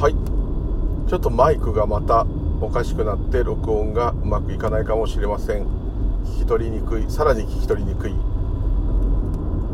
[0.00, 0.14] はい。
[1.10, 2.26] ちょっとマイクがまた
[2.62, 5.66] おかしくなって録音がうまくいかないかもしれません。
[6.24, 8.14] 聞き取りにくいさらに聞き取りにくい。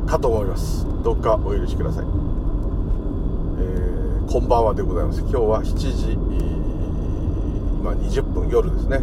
[0.09, 0.85] かと思います。
[1.05, 5.21] どうかお許しください、えー、こんばんはでございます。
[5.21, 6.15] 今日は7時
[7.79, 8.99] 今20分夜ですね、え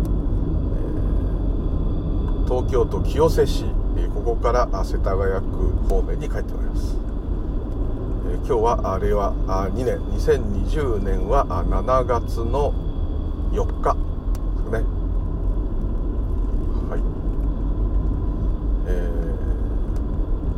[2.44, 3.64] ー、東京都清瀬市
[4.14, 5.24] ここから世田谷区
[5.88, 6.98] 方面に帰っております、
[8.46, 9.34] 今日は令和
[9.72, 10.00] 2年。
[10.20, 12.74] 2020年は7月の
[13.54, 13.96] 4日。
[13.96, 14.00] で
[14.64, 14.80] すね。
[16.90, 17.00] はい。
[18.88, 18.92] え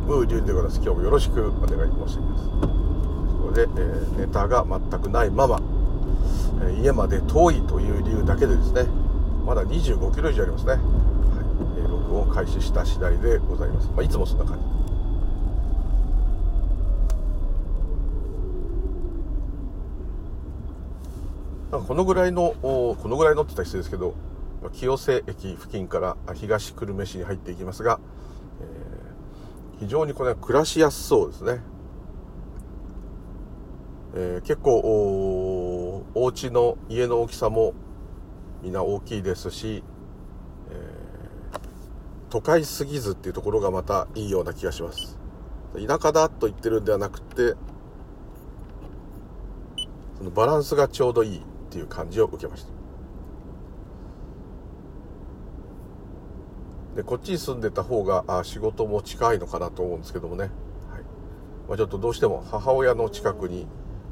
[0.04, 0.80] ー、ムーリュウでございます。
[0.82, 2.48] 今日もよろしくお願い申し上げます。
[2.48, 5.60] これで、えー、ネタが全くないまま、
[6.62, 8.86] えー、家まで遠いという理由だけでですね
[9.46, 10.80] まだ25キロ以上ありますね、はい。
[11.78, 14.75] えー、録音開始した次第でございます、まあ、いつもそんな感じ。
[21.70, 24.14] このぐらいのこのぐらいのって言ったら失礼ですけど
[24.72, 27.98] 清瀬駅付近から東久留米市に入っていきますが、
[28.60, 31.60] えー、非常にこれは暮らしやすそうですね、
[34.14, 37.74] えー、結構おお家の家の大きさも
[38.62, 39.82] みんな大きいですし、
[40.70, 41.60] えー、
[42.30, 45.18] 都会すぎずっていうところがまたいいような気がします。
[45.74, 47.54] 田舎だと言ってるんではなくて
[50.16, 51.42] そのバランスがちょうどいい。
[51.76, 52.70] っていう感じを受けました。
[56.96, 60.52] でこっちに住んでた方があ仕事も近いのかなと思うんですけどもね、はい。
[61.68, 63.66] まあ、ちょっとどうしても母親の近くに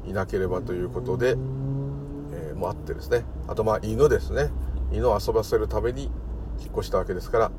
[0.05, 3.23] いなければということで、えー、もあってですね。
[3.47, 4.51] あとまあ犬ですね。
[4.91, 6.11] 犬を遊ばせるために
[6.59, 7.51] 引っ越したわけですから、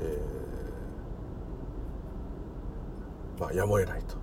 [0.00, 4.16] えー、まあやむを得ないと。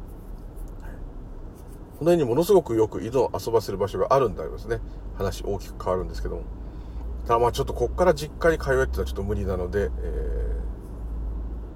[2.03, 4.81] この辺にものすごくよく犬を遊ばせる場所があるんでありますね。
[5.17, 6.41] 話大きく変わるんですけども。
[7.25, 9.89] ただまあちょっとこっから実家に通えってのはちょっと無理なので、えー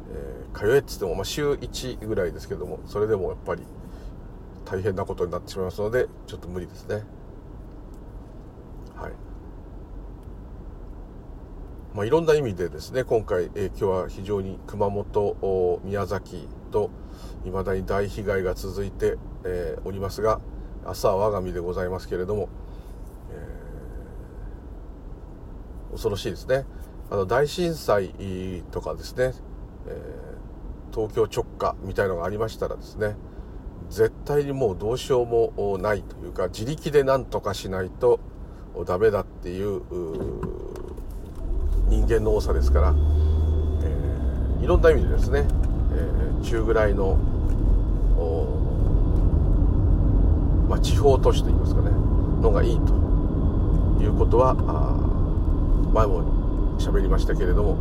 [0.10, 3.64] えー、通えっつってもまあ週1ぐらいですけどもそれでもやっぱり
[4.66, 7.04] 大変なことになってしまいますのでちょっと無理ですね。
[8.96, 9.12] はい。
[11.94, 16.92] まあ、いろんな意味でですね今回、えー、今日は非常に熊本宮崎と
[17.46, 20.40] いまだに大被害が続いて、えー、おりますが
[20.86, 22.50] 朝は我が身でございますけれども
[25.98, 26.66] 恐ろしいですね。
[27.10, 28.14] あの大震災
[28.72, 29.34] とかですね、
[29.88, 33.16] えー、東京直下みたいのがありましたらですね
[33.90, 38.20] 絶対にもうどうしようもないというか自力で何とかしないと
[38.86, 39.82] ダメだっていう
[41.88, 47.18] 人間の多さですから、えー、いろんな意味でですね、えー、中ぐらいの、
[50.68, 51.92] まあ、地方都市といいますかね
[52.42, 52.94] のがいいと
[54.04, 55.07] いうことはあ
[55.94, 57.78] 前も喋りましたけれども、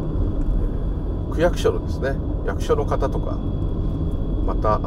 [1.28, 2.14] えー、区役所のですね
[2.46, 3.36] 役所の方とか
[4.46, 4.78] また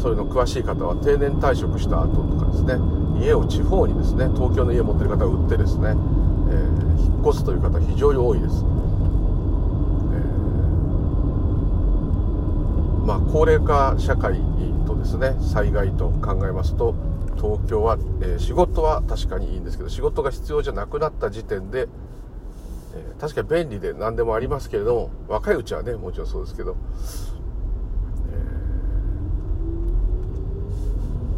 [0.00, 2.74] そういうの詳しい方は定年退職した後とかですね
[3.20, 5.94] 家を地方にですね東京の家を持ってる方を売ってですね、えー、
[7.00, 14.40] 引っ越すという方非常に多いです、えー、まあ高齢化社会
[14.86, 16.94] とですね災害と考えますと
[17.40, 21.88] 東京は、えー、仕事は確かにいいんですけど仕事が必要じゃなくなった時点で、
[22.94, 26.76] えー、確かに便利で何でもありますけれども若いうちはねもちろんそうですけど、
[28.28, 28.34] え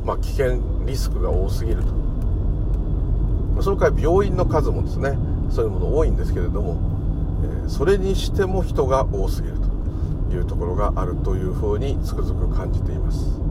[0.03, 2.03] ー、まあ危険リスクが多すぎると
[3.63, 5.17] その代わり病院の数もですね
[5.51, 6.81] そういうもの多いんですけれども、
[7.67, 9.59] えそれにしても人が多すぎる
[10.31, 13.41] というところがあるというふうにつくづく感じています。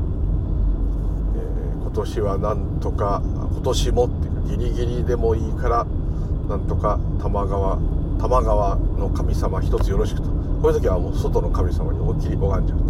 [1.93, 3.21] 今年はなんとか
[3.51, 5.85] 今年もっていうかギリギリでもいいから
[6.47, 7.77] なんとか玉川
[8.17, 10.29] 玉川の神様一つよろしくと。
[10.29, 12.85] こういう時はもう外の神様に思いっきり拝んじゃうと。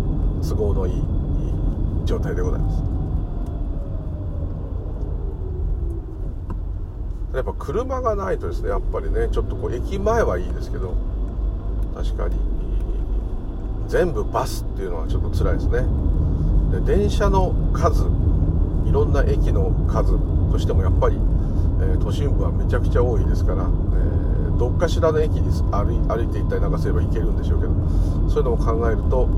[0.50, 1.03] 都合のいい
[2.06, 2.84] 状態でございます。
[7.33, 10.94] やっぱ車がないとですねやっぱりねちょっとこう駅前はいいですけど
[11.95, 12.36] 確かに
[13.88, 15.86] 全部バスっていうのはちょっと辛いですね。
[16.71, 18.06] で電車の数
[18.92, 20.20] いろんな駅の数
[20.52, 21.16] としてもやっぱり、
[21.80, 27.74] え、都心部はめちゃくちゃ多いですから、え、どっかしらの駅に歩いていったりなんかすれば行けるんでしょうけど
[28.30, 29.30] そういうのも考えると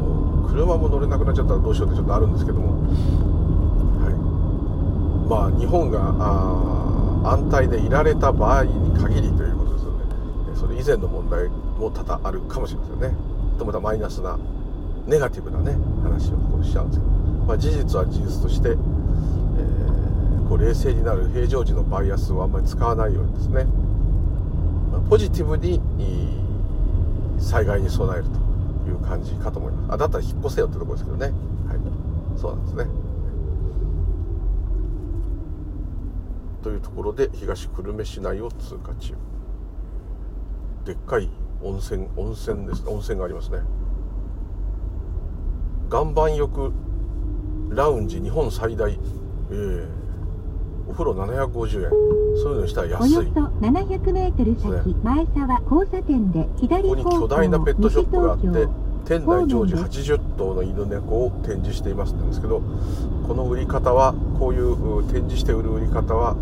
[0.50, 2.82] 車も乗れなくなっちゃったらどうしようってちょっとあるんですけども、
[4.02, 4.14] はい、
[5.30, 6.02] まあ日本が
[7.30, 10.00] 安泰でいられた場合に限りということですよね。
[10.56, 13.16] それ以前の問題も多々あるかもしれませんね。
[13.60, 14.40] とまたマイナスな
[15.06, 17.12] ネガティブなね話をこうしちゃうんですけど、
[17.46, 18.76] まあ、事実は事実として
[20.54, 23.66] こうこう冷静になる平常時のバイアスをあんまり使わないようにですね。
[25.10, 25.82] ポジティブに
[27.40, 29.94] 災害に備えるという感じかと思います。
[29.94, 31.26] あだったら引っ越せよってとこですけどね。
[31.26, 32.40] はい。
[32.40, 32.86] そうなんですね。
[36.62, 39.16] というところで東久留米市内を通過中。
[40.86, 41.30] でっかい
[41.64, 42.84] 温泉温泉です。
[42.88, 43.60] 温泉がありますね。
[45.92, 46.72] 岩盤浴
[47.70, 48.98] ラウンジ日本最大え
[49.52, 49.88] えー、
[50.88, 51.90] お風呂750円。
[52.36, 53.18] そういうのにしたら安い。
[53.18, 58.48] およそ700メートル先、ね、前沢交差点で左ここに巨大なペットショップがあって
[59.06, 62.62] 店内常時80頭の犬猫を展示していますんですけど
[63.28, 66.38] この売り方はこういう展示して売る売り方は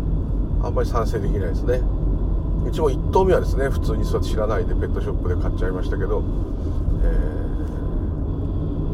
[0.62, 1.80] あんまり賛成できないですね。
[2.64, 6.22] うちも1頭目はですね普通にそうやって知らないでペットショップで買っちゃいましたけど、
[7.02, 7.06] え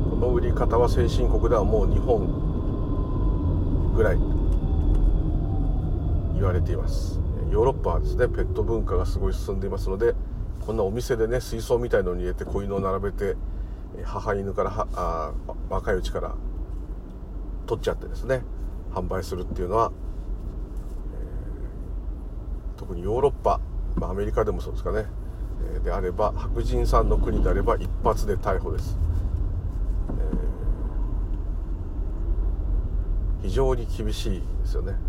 [0.07, 4.19] ー、この売り方は先進国ではもう日本ぐらい
[6.39, 7.21] 言われています。
[7.51, 10.15] ヨーロッパはですねペット文化がすごい進んでいますので
[10.61, 13.37] こんなお店でね水槽みたいのに入れて子犬を並べて
[14.05, 15.33] 母犬からはあ
[15.71, 16.35] 若いうちから
[17.67, 18.43] 取っちゃってですね
[18.93, 19.93] 販売するっていうのは
[22.77, 23.61] 特にヨーロッパ、
[23.97, 25.07] まあ、アメリカでもそうですかね、
[25.75, 28.99] えー、であれば白人さんの国であれば一発で逮捕です、
[33.43, 35.08] えー、非常に厳しいですよね。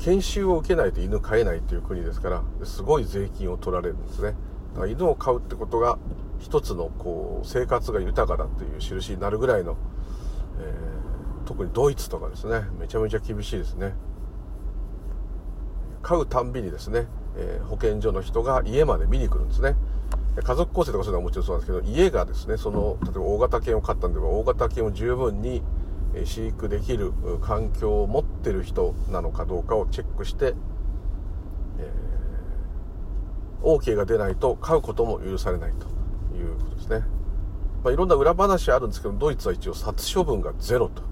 [0.00, 4.34] 研修を受けないと犬飼えないという国ですからすごい税金を取られるんですね。
[4.72, 5.98] だから犬を飼うってことが
[6.38, 9.76] 一つのこう生活が豊かだという印になるぐらいの、
[10.58, 12.62] えー、特にドイツとかですね。
[12.78, 13.94] めちゃめちゃ厳しいですね。
[16.02, 17.06] 飼うたんびにですね、
[17.36, 19.76] えー、保健所の人が家まで見に来るんですね。
[20.42, 25.62] 家族構成とかそういうのはもちろんそうなんですけど家がですねその例えば大型犬を飼ったんでは大型犬を十分に
[26.24, 27.12] 飼育できる
[27.42, 30.54] 環境を持ってる人なのかどうかをチェックして、
[31.78, 35.86] えー、OK が出ないと飼うことも許されないと
[36.36, 37.06] いうことですね、
[37.84, 41.02] まあ、いろんな裏話あるんですけどドイツは一応殺処分がゼロと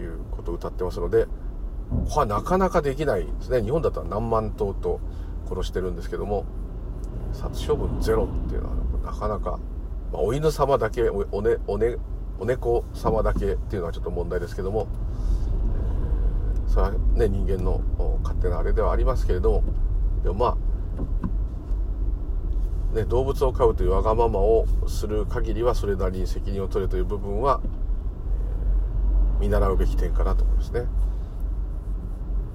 [0.00, 1.26] いうことを歌ってますので
[1.90, 3.62] ここはなかなかできないですね。
[3.62, 5.00] 日本だったら何万頭と
[5.48, 6.44] 殺してるんですけども
[7.32, 9.60] 殺処分ゼロっていうのはなかなか、
[10.12, 11.58] まあ、お犬様だけおおね
[12.38, 14.88] お猫様だけっていうのはちょっと問題ですけども、
[16.66, 17.80] それはね人間の
[18.22, 19.64] 勝手なあれではありますけれども
[20.22, 20.58] でもま
[22.92, 27.60] あ、ね、動物を飼うというわがままをする限りはそれなりに責任を取れという部分は、
[29.38, 30.86] 見習うべき点かなと思いますね。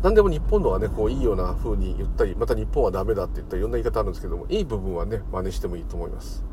[0.04, 6.44] 何でも日本のはねこういいような風に言ったりまた日本はダメだって言ったりいろんな言い方あるんですけどもいい部分はね真似してもいいと思います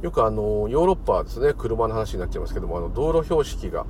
[0.00, 3.84] よくあのヨーロッパはですね車の話になっちゃいますけどもあの道路標識が、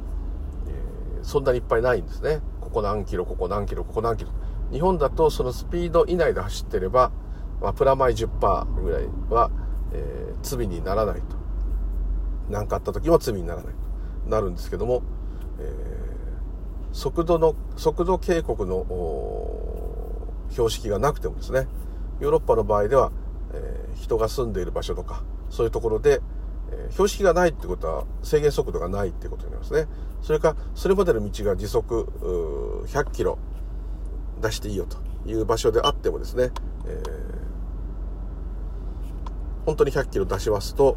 [1.23, 2.41] そんなにいっぱいないんですね。
[2.61, 4.31] ここ何キロここ何キロここ何キロ。
[4.73, 7.11] 日本だとそのスピード以内で走ってれば、
[7.61, 9.51] まあ、プラマイ10%ぐらいは、
[9.93, 11.37] えー、罪にならないと。
[12.49, 13.75] 何かあった時も罪にならない
[14.25, 14.31] と。
[14.31, 15.03] なるんですけども、
[15.59, 16.01] えー
[16.93, 18.85] 速度の速度警告の
[20.51, 21.69] 標識がなくてもですね
[22.21, 23.13] ヨーロッパの場合では、
[23.55, 26.21] えー、人が住んでいる場所とかそういうところで、
[26.91, 29.87] 標識がないってことは制限速度がないってことになりますね。
[30.23, 33.39] それかそれまでの道が時速100キロ
[34.41, 34.99] 出していいよと
[35.29, 36.51] いう場所であってもですね、
[36.87, 37.03] えー、
[39.67, 40.97] 本当に100キロ出しますと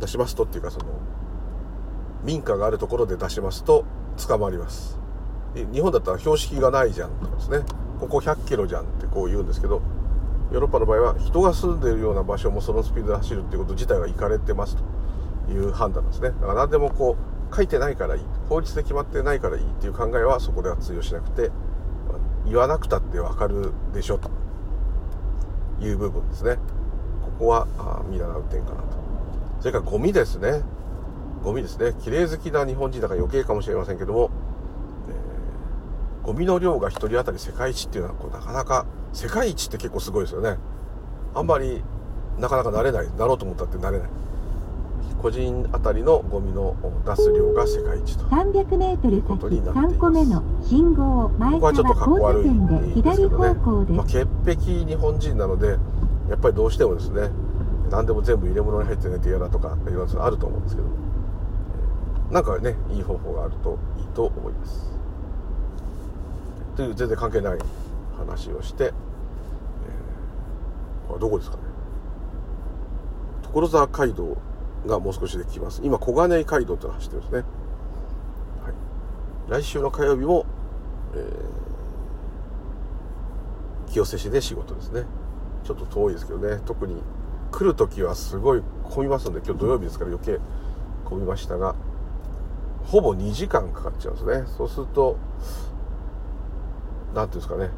[0.00, 0.86] 出しますとっていうかその
[2.22, 3.84] 民家があるところで出しますと
[4.26, 4.98] 捕まります。
[5.72, 7.58] 日本だったら標識がないじゃんとかですね。
[8.00, 9.80] ここ100キロじゃんってこう言うんですけど
[10.52, 14.76] ヨーロッパの場合は人が住んでいるような場所もそのスピードで走るっていうこと自体がいかれてます
[15.46, 16.30] という判断ですね。
[16.30, 17.16] だから何でもこ
[17.50, 21.50] う書いてないからいい法律で決まってないからいいっていう考えはそこでは通用しなくて
[22.46, 24.30] 言わなくたってわかるでしょと
[25.80, 26.56] いう部分ですね。
[27.22, 27.66] ここは
[28.08, 28.96] 見習う点かなと。
[29.60, 30.62] それからゴミですね。
[31.42, 31.94] ゴミですね。
[32.00, 34.30] 綺麗好きな日本人だから余計かもしれませんけども
[36.22, 40.58] ゴミの量が1人当たり世界一っていうのはこうなかなか世界一って結構すごいですよね。
[41.34, 41.82] あんまり
[42.38, 44.08] なかなかなれないなろうと思ったってなれない。
[45.22, 48.24] 個人当たりのゴミの出す量が世界一と。
[48.24, 55.78] 300m 先3個目の信号前から交差点で左方向で、まあ、潔癖日本人なので
[56.28, 57.30] やっぱりどうしてもですね
[57.90, 60.88] 何でも全部入れ物に入ってないと嫌だとかいろいろあると思うんですけど。
[62.30, 64.90] なんかねいい方法があるといいと思います。
[66.76, 67.58] という全然関係ない
[68.14, 68.92] 話をして、
[71.10, 71.62] えー、どこですかね。
[73.42, 74.36] 所沢街道
[74.86, 75.80] がもう少しできます。
[75.84, 77.38] 今小金井街道っての走ってるんですね、
[78.64, 80.44] はい、来週の火曜日も、
[81.14, 85.04] えー、清瀬市で仕事ですね。
[85.64, 86.60] ちょっと遠いですけどね。
[86.66, 87.02] 特に
[87.50, 90.40] 来る時はすごい混みますので今日土曜日ですから余計
[91.04, 91.76] 混みましたが
[92.84, 94.44] ほぼ2時間かかっちゃうんですね。
[94.58, 95.16] そうすると
[97.14, 97.70] 何ていうんですかね。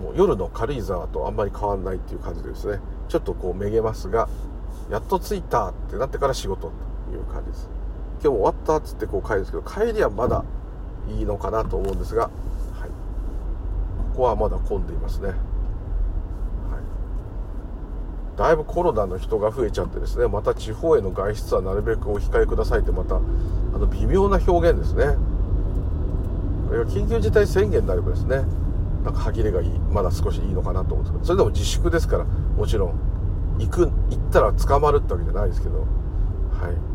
[0.00, 2.80] もう夜の軽井沢とあんまり変わんないっていう感じでですね。
[3.08, 4.28] ちょっとこうめげますが
[4.90, 7.68] やっと着いたってなってから仕事という感じです。
[8.22, 10.44] 今日終わったっつってこう帰るんですけど帰りはまだ
[11.08, 12.32] いいのかなと思うんですが、はい、
[14.12, 15.36] ここはまだ混んでいますね、はい、
[18.38, 23.20] だいぶコロナの人が増えちゃってですねまた地方への外出はなるべくお控えくださいってまたあ
[23.76, 25.16] の微妙な表現ですね。
[26.68, 28.44] これが緊急事態宣言であればですね
[29.04, 32.94] なんか歯切れがいいまだ少しいいのかなと思うんですけどそれでも自粛ですからもちろん
[33.58, 33.80] 行く
[34.10, 35.86] 行ったら捕まるってわけじゃないですけどは
[36.70, 36.92] い。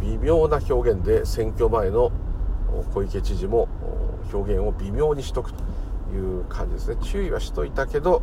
[0.00, 2.12] 微妙な表現で選挙前の
[2.94, 3.68] 小池知事も
[4.32, 5.62] 表現を微妙にしとくと
[6.14, 6.96] いう感じですね。
[7.02, 8.22] 注意はしといたけど、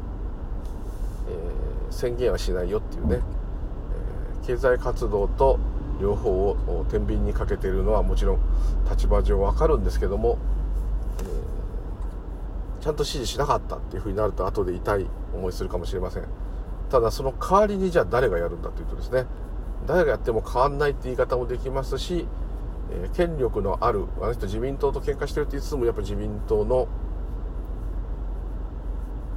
[1.30, 3.20] えー、宣言はしないよっていうね、
[4.42, 5.60] えー、経済活動と
[6.02, 8.40] 両方を天秤にかけているのはもちろん
[8.90, 10.38] 立場上わかるんですけども、
[12.88, 16.24] ちゃんと指示しなかったっていうふうになると後で痛い思いするかもしれません。
[16.90, 19.26] ただその代わりにじゃあ誰がやるんだというとですね。
[19.86, 22.26] 誰がやっても変わんないって言い方もできますし、
[22.90, 26.88] えー、権力のあるあの人自民党と喧嘩してるって言いつつもやっぱ自民党の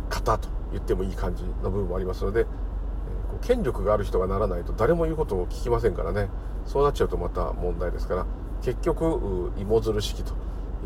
[0.08, 6.28] 方と言ってもいい感じの部分もありますので、えー、権力がある人がならないと誰も言うことを聞きませんからね。
[6.66, 8.26] そうなっちゃうとまた問題ですから
[8.62, 10.34] 結局芋づる式と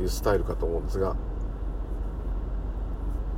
[0.00, 1.14] いうスタイルかと思うんですが、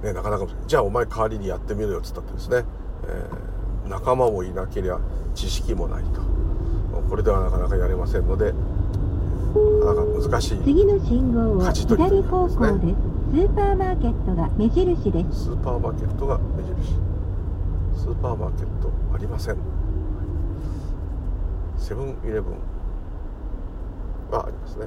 [0.07, 2.65] ね、なかなかじゃあお前代わりにやってみろよっつったってですね、
[3.09, 3.57] えー
[3.89, 4.99] 仲間もいなければ
[5.33, 6.21] 知識もないと。
[7.09, 12.97] これではなかなかやれませんのでなかなか難しい次の信号は左方向です
[13.31, 15.45] スーパーマーケットが目印です。
[15.45, 16.97] スーパーマーケットが目印。
[17.95, 19.57] スーパーマーケットありません。
[21.79, 22.55] セブンイレブン
[24.33, 24.87] はありますね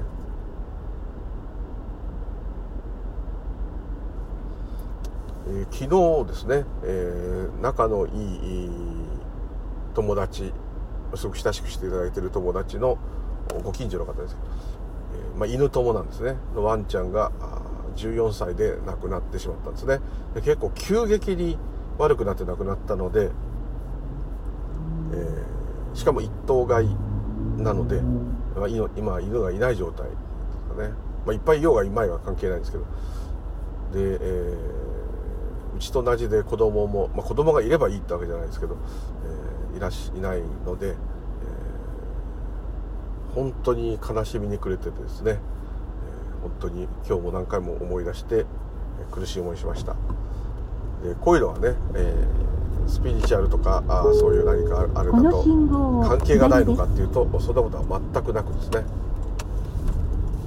[5.52, 8.70] え、昨日ですね、えー、仲のいい
[9.96, 10.54] 友達
[11.16, 13.00] すごく親しくしていただいている友達の
[13.64, 14.38] ご近所の方です、
[15.34, 16.36] えー、まあ、犬友なんですね。
[16.56, 17.32] のワンちゃんが
[17.96, 20.00] 14歳で亡くなってしまったんですね。
[20.36, 21.58] で結構急激に
[21.98, 23.32] 悪くなって亡くなったので、
[25.14, 26.96] えー、しかも一頭買い
[27.58, 28.02] なので、
[28.56, 30.16] まあ、今犬がいない状態で
[30.70, 30.90] すかね、
[31.26, 32.84] まあ、いっぱいいようがいまいは関係ないんですけど。
[33.92, 34.79] で、えー
[35.76, 38.78] うちと同じで子供も、まあ、子供がいればいいってわけじゃないですけど、
[39.72, 40.96] えー、いらしいないので、えー、
[43.34, 48.46] 本当に悲しみに暮れててですね、えー、本当に今日も何回も思い出して
[49.12, 49.94] 苦しい思いしました。
[51.04, 55.44] でこういうのはね、えー、スピリチュアルとかあそういう何かあれだと
[56.08, 58.84] 関係がないのかっていうとそんなことは全くなくですね。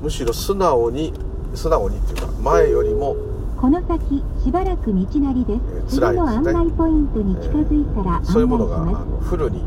[0.02, 1.14] むしろ素直に
[1.54, 3.16] 素直にっていうか前よりも
[3.62, 5.54] この先しばらく道なりで
[5.88, 9.58] す、次の案内ポイントに近づいたら案内します、えー、そういうものがあのフルに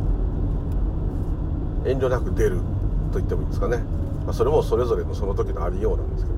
[1.85, 2.57] 遠慮なく出る
[3.13, 3.77] と言ってもいいんですかね、
[4.25, 6.35] まあ、それもそれぞれのその時のありようなんですけど。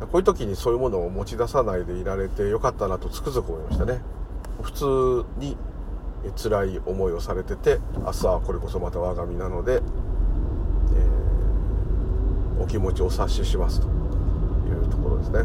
[0.00, 4.00] こういう時にそういうものを持ち出さないでいられてよかったなとつくづく思いましたね。
[4.60, 5.56] 普通に
[6.36, 13.99] 辛い思いをされてて明日はこれこそまた我が身なので、えー、お気持ちをお察ししますと
[14.72, 15.44] いうところですね。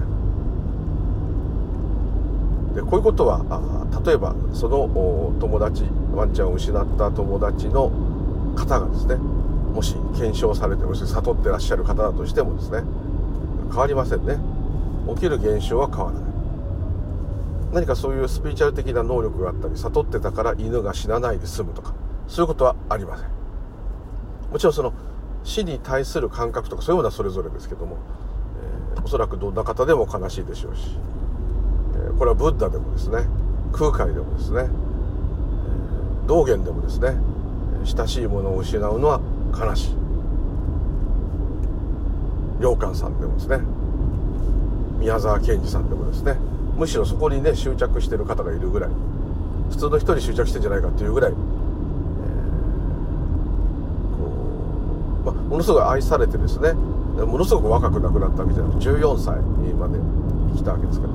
[2.76, 3.40] でこういうことは
[4.06, 7.90] 例えばその友達ワンちゃんを失った友達の
[8.56, 12.84] 方がですねもし検証されてもし悟ってらっしゃる方だとしてもですね
[13.70, 14.38] 変わりませんね。
[15.14, 16.24] 起きる現象は変わらない。
[17.74, 21.94] 何かそういうスピリチュアル的な能力があったり悟ってたから犬が死なないで済むとか
[22.28, 23.30] そういうことはありません。
[24.52, 24.94] もちろんその
[25.44, 27.98] 死に対する感覚とかそういうものはそれぞれですけども
[29.04, 30.98] おそらくどんな方でも悲しいでしょうし、
[31.96, 33.28] えこれはブッダでもですね。
[33.72, 34.70] 空海でもですね、
[36.28, 37.16] 道元でもですね。
[37.84, 39.22] 親しいものを失うのは
[39.54, 39.96] 悲しい。
[42.60, 43.60] 良寛さんでもですね。
[45.00, 46.38] 宮沢賢治さんでもですね。
[46.78, 48.90] むしろそこにね執着してる方がいるぐらい。
[49.70, 51.38] 普通の人に執着してんじゃないかっていうぐらい、えー、
[54.18, 56.74] こうま、ものすごい愛されてですね。
[57.24, 59.40] ものすごく若く亡くなったみたいな14歳
[59.74, 60.00] まで
[60.54, 61.14] 生きたわけですから。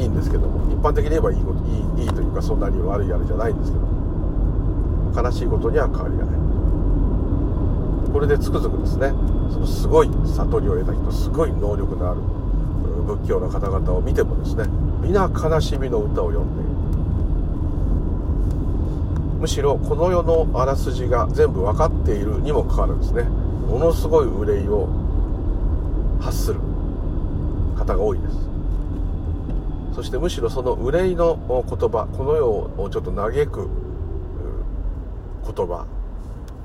[0.00, 1.58] いいんですけども一般的に言えばいいこと
[1.98, 3.84] いいいいというかそんなに悪いあれじゃないんですけど。
[5.14, 6.34] 悲しいことには変わりがない。
[8.10, 9.12] これでつくづくですね
[9.52, 12.20] そのすごい悟りを得た人すごい能力のある
[13.06, 14.64] 仏教の方々を見てもですね
[15.00, 16.70] 皆悲しみの歌を詠んでいる。
[19.40, 24.88] むしろこの世のあらすじが全部分かっているにもかかわらずですねものすごい憂いを
[26.22, 26.60] 発する
[27.76, 28.34] 方が多いです。
[29.94, 33.68] そしてむしろその憂いの言葉この世をちょっと嘆く
[35.44, 35.86] 言葉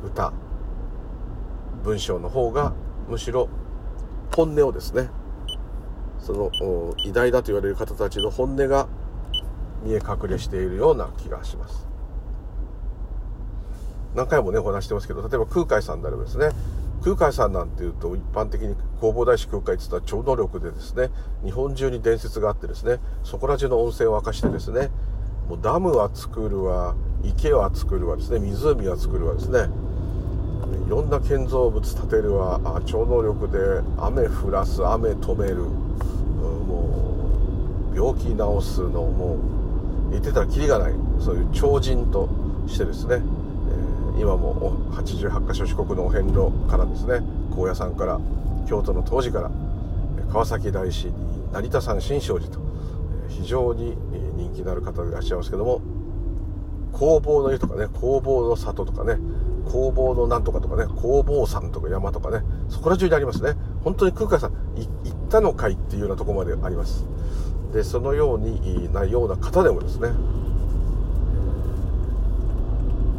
[0.06, 0.32] 歌
[1.84, 2.74] 文章の方が
[3.10, 3.50] むしろ
[4.34, 5.10] 本音をですね
[6.20, 6.52] その
[7.04, 8.88] 偉大だと言われる方たちの本音が
[9.84, 11.86] 見え隠れしているような気がします。
[14.16, 16.50] 何回もねお話してますけど例えば空海さんであればですね
[17.08, 21.10] 空海さんなんていうと一般的に弘法大師空海って言ったら超能力でですね
[21.46, 24.90] 日本中に伝説があってですねそこら中の温泉を沸かしてですね
[25.48, 29.70] もうダムは作るわ池は作るわですね湖は作るわですね
[30.86, 33.58] いろんな建造物建てるわ超能力で
[33.98, 37.20] 雨降らす雨止めるも
[37.94, 39.38] う病気治すのも
[40.10, 42.28] う言ってたらキリがないそういう超人と
[42.68, 43.22] してですね
[44.20, 47.22] 今も88カ所四国のお遍路からですね
[47.56, 48.20] 高野山から
[48.68, 49.52] 京都の当時から
[50.32, 51.12] 川崎大師
[51.54, 52.60] 成田山新勝寺と
[53.30, 53.96] 非常に
[54.36, 55.82] 人気のある方でいらっしゃいますけども
[56.92, 59.18] 工房の湯とかね工房の里とかね
[59.72, 63.54] 工房のなんとかとかね工房山とか山とかねそこら中にありますね。
[63.84, 67.06] 本当に空海さん行ったのかいっていうようなとこまであります。
[67.74, 70.10] でそのようになような方でもですね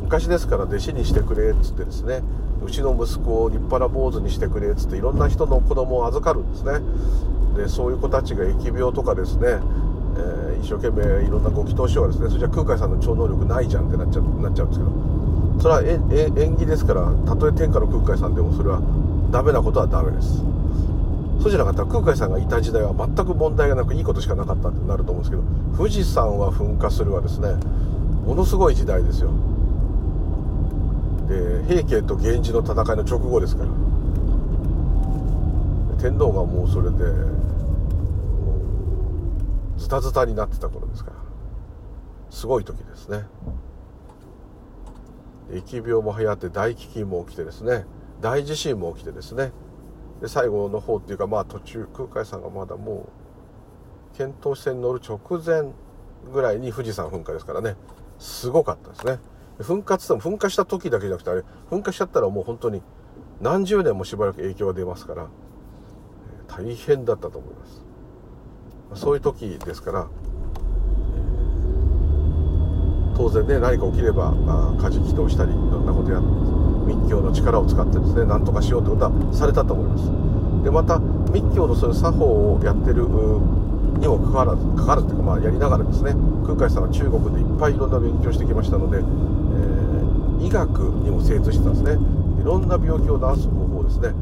[0.08, 2.22] 昔ですから弟子にしてくれっつってですね
[2.64, 6.80] うちの息子を立派な坊主にしてくれっつっていろんな人の子供を預かるんですね。
[7.54, 15.82] でそういう子たちが疫病とかですね、えー、一生懸命いろんなご祈祷しようがですねそれじゃ空海さんの超能力ないじゃんってなっちゃなっちゃうんですけどそれは
[16.40, 18.80] 縁起ですからたとえ天下の空海さんでもそれは
[19.30, 20.40] ダメなことはダメです。
[21.42, 25.42] そうじゃなかったら空海さんがいた時代は全く問題がなくいいことしかなかったってなると思うんですけど
[25.76, 27.52] 富士山は噴火するはですね。
[28.24, 29.30] ものすごい時代ですよ。
[31.28, 33.70] で平家と源氏の戦いの直後ですから。
[36.00, 36.96] 天皇がもうそれで
[39.76, 41.16] ズタズタになってた頃ですから。
[42.30, 43.24] すごい時ですね。
[45.50, 47.84] 疫病も流行って大飢饉も起きてですね。
[48.20, 49.52] 大地震も起きてですね。
[50.20, 53.08] で最後の方っていうかまあ途中空海さんがまだも
[54.14, 55.72] う遣唐使船に乗る直前
[56.32, 57.76] ぐらいに富士山噴火ですからね。
[58.18, 59.18] すごかったですね。
[59.58, 62.82] 噴火っても噴火した時だけじゃなくてあれ噴火しちゃったらもう本当に
[63.40, 65.26] 何十年もしばらく影響が出ますから
[66.46, 67.66] 大変だったと思いま
[68.94, 69.02] す。
[69.02, 70.06] そういう時ですから
[73.16, 74.32] 当然ね何か起きれば
[74.80, 76.28] 火事祈祷したりいろんなことやって
[76.86, 80.64] 密教の力を使ってですね何とかしようってことはされたと思います。
[80.64, 83.02] でまた密教のそういう作法をやってる
[83.98, 86.14] にもかかわらずかかわらずというかまあやりながらですね
[86.46, 89.02] 空海さんは中国でいっぱいいろんな勉強してきましたので
[90.40, 91.98] 医学にも精通してたんですね。
[92.40, 94.14] いろんな病気を治す方法ですね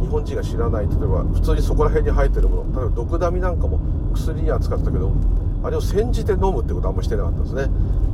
[0.00, 3.80] 日本人が知らない例えば普通にそこら辺に生えてるもの例えば毒ダミなんかも
[4.12, 5.12] 薬には使ってたけど
[5.62, 7.68] あれを煎じて飲むってことはあんましてなかったですね。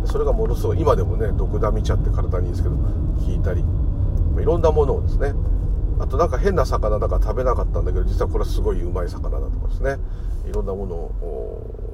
[0.07, 5.35] それがものすごい今でもね毒ダミ茶って体にいいですけど効いたりいろんなものをですね
[5.99, 9.97] あとなんか変な魚だから食べなかったんだけど実はこれはすごいうまい魚だとかですね
[10.49, 11.90] いろんなものを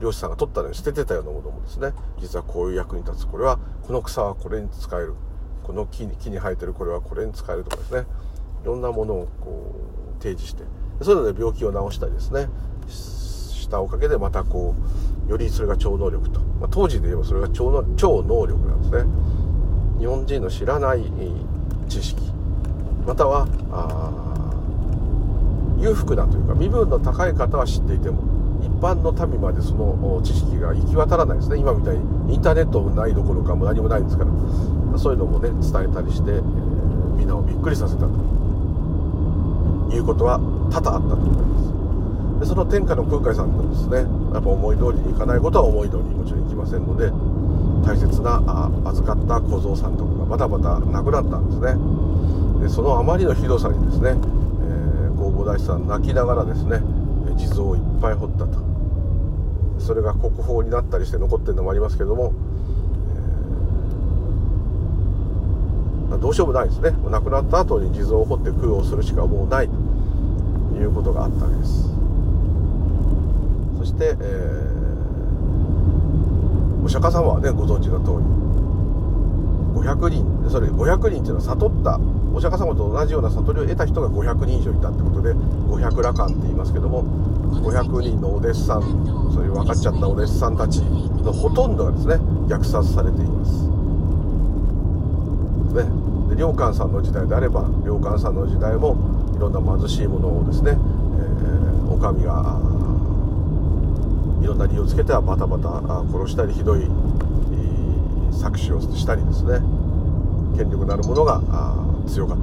[0.00, 1.92] 漁師さんが取ったのに捨ててたようなものもですね。
[2.20, 3.26] 実はこういう役に立つ。
[3.26, 5.14] これはこの草はこれに使える。
[5.62, 6.72] この木に木に生えてる。
[6.72, 8.06] これはこれに使えるとかですね。
[8.62, 9.74] いろんなものをこ
[10.18, 10.62] う提示して。
[11.02, 12.48] そういうので病気を治したりですね。
[12.88, 14.74] したおかげでまたこ
[15.26, 19.10] うよりそれが超能力と、まあ、当時で言えばそれが超能超能力なんですね。
[19.98, 21.04] 日本人の知らない
[21.88, 22.22] 知識。
[23.06, 23.46] または
[25.78, 28.37] 裕福なというか身分の高い方は知っていても
[28.80, 31.58] 般の民までその知識が行き渡らないですね。
[31.58, 34.30] 今みたいにインターネットもないどころかも何もないんですから。
[34.98, 36.42] そういうのもね伝えたりして、えー、
[37.16, 38.38] みんなをびっくりさせたと。
[39.90, 40.38] いうことは
[40.70, 41.58] 多々あったと思いま
[42.36, 42.40] す。
[42.40, 47.10] でその天下の空海さんのですねやっぱ思い通りにいかないことは思い通りにもちろんいきませんので
[47.82, 51.74] 大切なあ預かった小僧さんとかがまだまだ亡くなったんですね。
[52.62, 56.82] でそのあまりのひどさにですね、えー、弘法大師さん泣きながらですね
[57.36, 58.67] 地蔵をいっぱい掘ったと。
[59.80, 62.32] それが国宝になったりして残ってるのもありますけども、
[66.10, 66.90] えー、どうしようもないですね。
[67.10, 71.88] 亡くなった後に地蔵を掘って供養するしかもうないということがあったわけです。
[73.78, 78.38] そして、えー、お釈迦様はねご存知の通り
[79.78, 82.00] 500人それ500人っていうのは悟った
[82.34, 87.04] お釈迦様と同じような悟りを得た人が500人以上いたってことで500羅漢って言いますけども
[87.62, 92.14] 500人のお弟子さんそういう分かっちゃったお弟子さんたちのほとんどがですね
[92.48, 93.68] 虐殺されています。
[95.78, 98.96] ね、で良寛さんの時代であれば良寛さんの時代も
[99.36, 102.58] いろんな貧しいものをですね、えー、お上が
[104.42, 106.80] いろんな理由をつけてはバタバタ殺したりひどい
[108.32, 109.60] 搾取をしたりですね。
[110.56, 111.40] 権力のある者が
[112.08, 112.38] 強かっ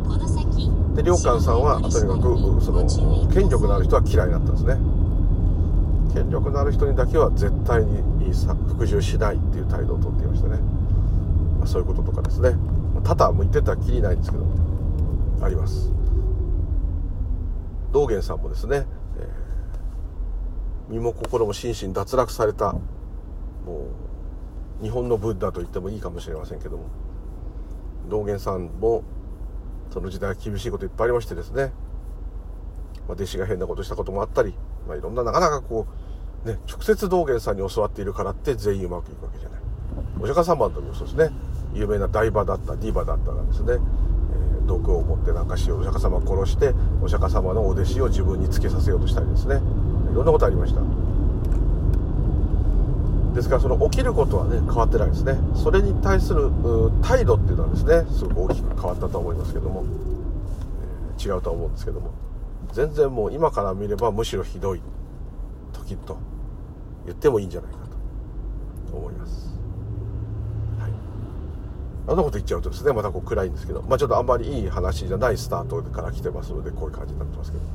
[0.96, 1.02] た。
[1.02, 2.88] で良寛さんはとにかくその
[3.34, 4.95] 権力のある人は嫌いだったんですね。
[6.16, 8.02] 権力のある人にだけは絶対に
[8.70, 10.58] 服従しないっていう態度をとっていましたね、
[11.60, 12.56] まあ、そういうこととかですね。
[13.04, 14.46] 多々言ってたらきりないんですけど
[15.42, 15.92] あります。
[17.92, 18.86] 道元さんもですね、
[19.20, 22.82] えー、身も心も心身脱落されたも
[24.82, 26.86] う日本のブッダと言ってもいいかもしれませんけども
[28.10, 29.04] 道元さんも
[29.92, 31.72] その時代は厳しいこといっぱいありましてですね、
[33.08, 34.54] まあ、弟子が変なことしたこともあったり、
[34.88, 36.05] まあ、いろんななかなかこう、
[36.46, 39.60] ね、直接道元さんに教わっているからって全員うまくいくわけじゃない。
[40.22, 41.32] お釈迦様の時もそうですね。
[41.74, 49.56] 有名な台場だったディーバだったがですね、えー、毒を持ってなんかしお釈迦様を殺してお釈迦様のお弟子を自分につけさせようとしたりですね。
[50.12, 50.82] いろんなことありました。
[53.34, 55.38] ですからその起きることはね変わってないですね。
[55.56, 56.52] それに対する
[57.02, 59.84] 態度っていうのはですねすごく大きく変わったと思いますけども、
[61.18, 62.12] えー、違うと思うんですけども。
[62.72, 64.82] 全然もう今から見ればむしろひどい
[65.72, 66.18] 時と
[67.06, 67.78] 言ってもいいんじゃないか
[68.90, 69.54] と思います。
[70.80, 70.92] はい。
[72.08, 77.66] あんなこと言っちゃうとですねまたこう暗いんですけどまあちょっとあんまりいい話じゃないスタートから来てますのでこういう感じになってますけど。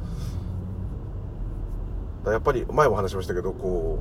[2.32, 3.98] やっぱり前も話しましたけどこ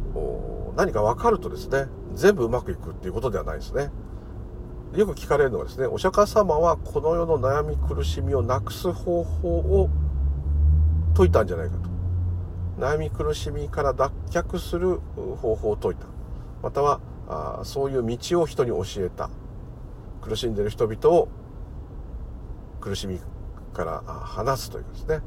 [0.75, 3.91] う何か分かるとですね全部うまくいくっていうことではないですね。
[4.95, 9.89] よく聞かれるのはですねお釈迦様はこの世の悩み苦しみをなくす方法を
[11.13, 11.88] 説いたんじゃないかと。
[12.79, 16.07] 悩み苦しみから脱却する方法を説いた。
[16.63, 19.29] またはあそういう道を人に教えた。
[20.21, 21.27] 苦しんでる人々を
[22.81, 23.19] 苦しみ
[23.73, 25.21] から離すというですね。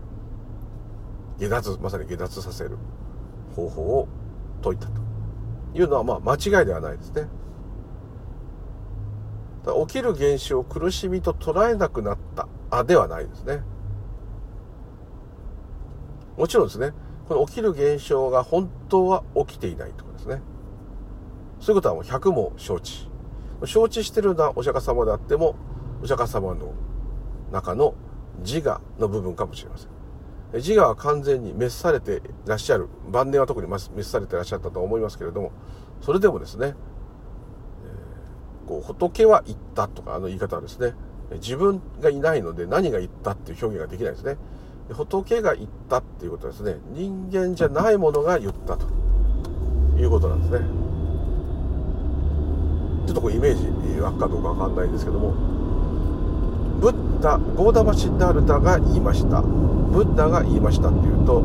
[1.38, 2.76] 下脱まさに下脱させる
[3.54, 4.08] 方法を
[4.62, 5.00] 説いたと
[5.74, 7.28] いうのはまあ間違いではないですね。
[9.86, 13.62] 起きる現象を苦しみと捉えなくなったあではないですね。
[16.36, 16.92] もちろんですね。
[17.28, 20.40] この起きる現象が本当は起きていないとかですね。
[21.60, 23.08] そういうことはもう100も承知。
[23.64, 25.54] 承知してるのはお釈迦様であっても
[26.02, 26.72] お釈迦様の
[27.52, 27.94] 中の
[28.40, 29.88] 自我の部分かもしれません。
[30.54, 32.88] 自我は完全に滅されていらっしゃる。
[33.08, 35.52] 晩年は特に滅されていらっしゃったと思いますけれども
[36.00, 36.74] それでもですね、
[38.66, 40.94] こう仏は言ったとかあの言い方はですね
[41.34, 44.36] 自分がいないので何が言ったっていう表現ができないですね。
[44.92, 46.76] 仏が言ったっていうことですね。
[46.92, 48.86] 人間じゃないものが言ったと。
[49.98, 50.66] いうことなんですね。
[53.06, 55.34] ちょっとこうイメージ湧くかどうかわかんないんですけども。
[56.80, 59.42] ブッダゴーダマシッダールタが言いました。
[59.42, 61.42] ブッダが言いましたっていうと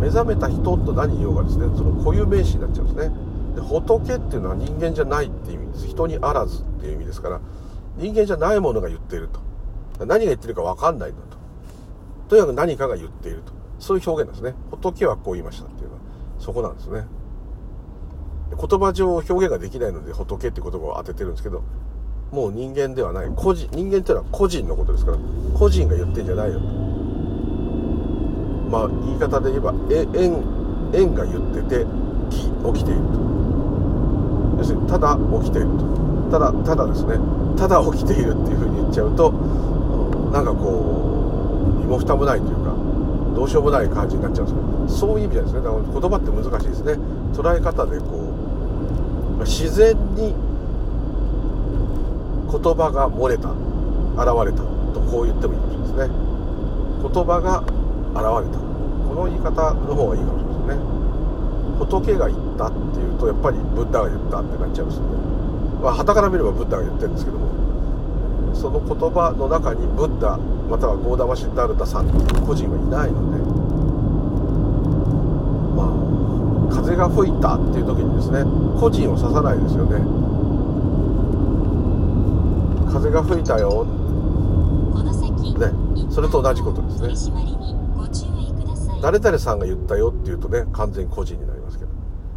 [0.00, 1.66] 目覚めた人と何言おうがですね。
[1.76, 3.14] その固有名詞になっちゃうんですね。
[3.56, 5.86] で仏っていうのは人間じゃないっていう意味です。
[5.88, 7.40] 人にあらずっていう意味ですから
[7.96, 9.40] 人間じゃないものが言っていると。
[10.06, 11.22] 何が言ってるか分かんないんだ
[12.28, 13.52] とにかく何かが言っていると。
[13.78, 14.54] そういう表現ですね。
[14.70, 16.00] 仏はこう言いましたっていうのは。
[16.38, 17.04] そこなんですね。
[18.50, 21.62] 言葉上表現ができないので仏って言葉を当ててるんですけど
[22.32, 23.30] もう人間ではない。
[23.34, 25.18] 個人人間っていうのは個人のことですから。
[25.58, 26.66] 個人が言ってんじゃないよと。
[28.70, 30.02] まあ言い方で言えば円
[30.92, 31.86] 円が言ってて
[32.30, 33.20] 起起きていると。
[34.58, 35.84] 要するにただ起きていると。
[36.30, 37.16] ただただですね。
[37.56, 39.32] ただ起きているっていうふうに言っちゃうと
[40.32, 41.17] なんかこう
[41.88, 42.74] も蓋もないというか
[43.34, 45.60] どうしようもない感じになっちゃうんですけどそういう意味ですね。
[45.60, 46.92] だから言葉って難しいですね。
[47.32, 48.06] 捉え方でこ
[49.38, 50.34] う自然に
[52.50, 53.50] 言葉が漏れた
[54.18, 56.28] 現れたとこう言ってもいいかもしれないですね。
[57.02, 58.58] 言葉が現れた。
[58.58, 60.98] この言い方の方がいいかもしれないですね。
[61.78, 65.16] 仏が言ったっていうとやっぱりブッダが言ったってなっちゃうんですよね。
[65.82, 67.47] まあから見ればブッダが言ってるんですけども
[68.58, 70.36] その言葉の中にブッダ
[70.68, 73.38] またはゴーダマシッダルタさんっていう個人はいないので
[75.78, 78.42] まあ風が吹いたっていう時にですね
[78.80, 80.02] 個人を指さないですよね。
[82.92, 83.84] 風が吹いたよ。
[85.58, 85.72] ね
[86.10, 87.40] それと同じことですね。
[89.00, 91.90] 誰々さんが言ったよっていうとね完全個人になりますけど。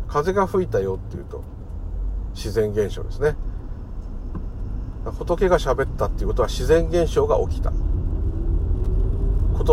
[0.07, 1.41] 風が吹いたよっていうと
[2.35, 3.35] 自然現象ですね
[5.17, 7.71] 仏が喋ったっていうことは自然現象が起きた。
[7.71, 7.79] 言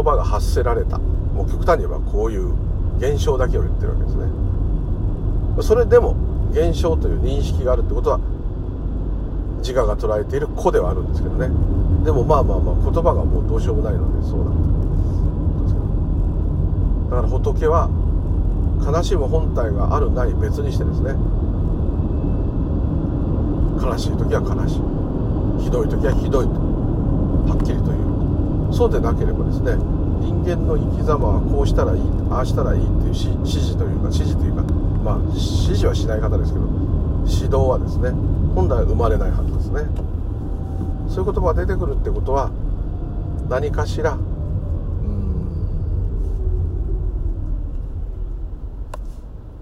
[0.05, 0.99] 葉が発せられた。
[0.99, 2.53] もう極端に言えばこういう
[2.99, 4.27] 現象だけを言ってるわけですね。
[5.63, 6.15] それでも
[6.53, 8.21] 現象という認識があるってことは
[9.59, 11.49] 自我が捉えている子ではあるんですけどね。
[12.05, 14.55] でもまあまあまあ言葉がもうどうしようもないのでそうなん
[17.11, 17.17] だ。
[17.17, 17.89] だから仏は
[18.85, 21.17] 悲しむ本体があるない別にしてですね。
[23.81, 24.98] 悲しい時は悲しい。
[25.59, 26.53] ひどい時はひどいと。
[26.53, 28.09] はっきりという。
[28.73, 29.73] そうでなければですね
[30.21, 34.63] 人間の生き様はこうしたらいいああしたらいいっていう指示というか指示というか
[35.03, 36.67] まあ指示はしない方ですけど
[37.25, 38.11] 指導はですね
[38.55, 39.83] 本来生まれないはずですね。
[41.09, 42.51] そういう言葉が出てくるってことは
[43.49, 44.19] 何かしら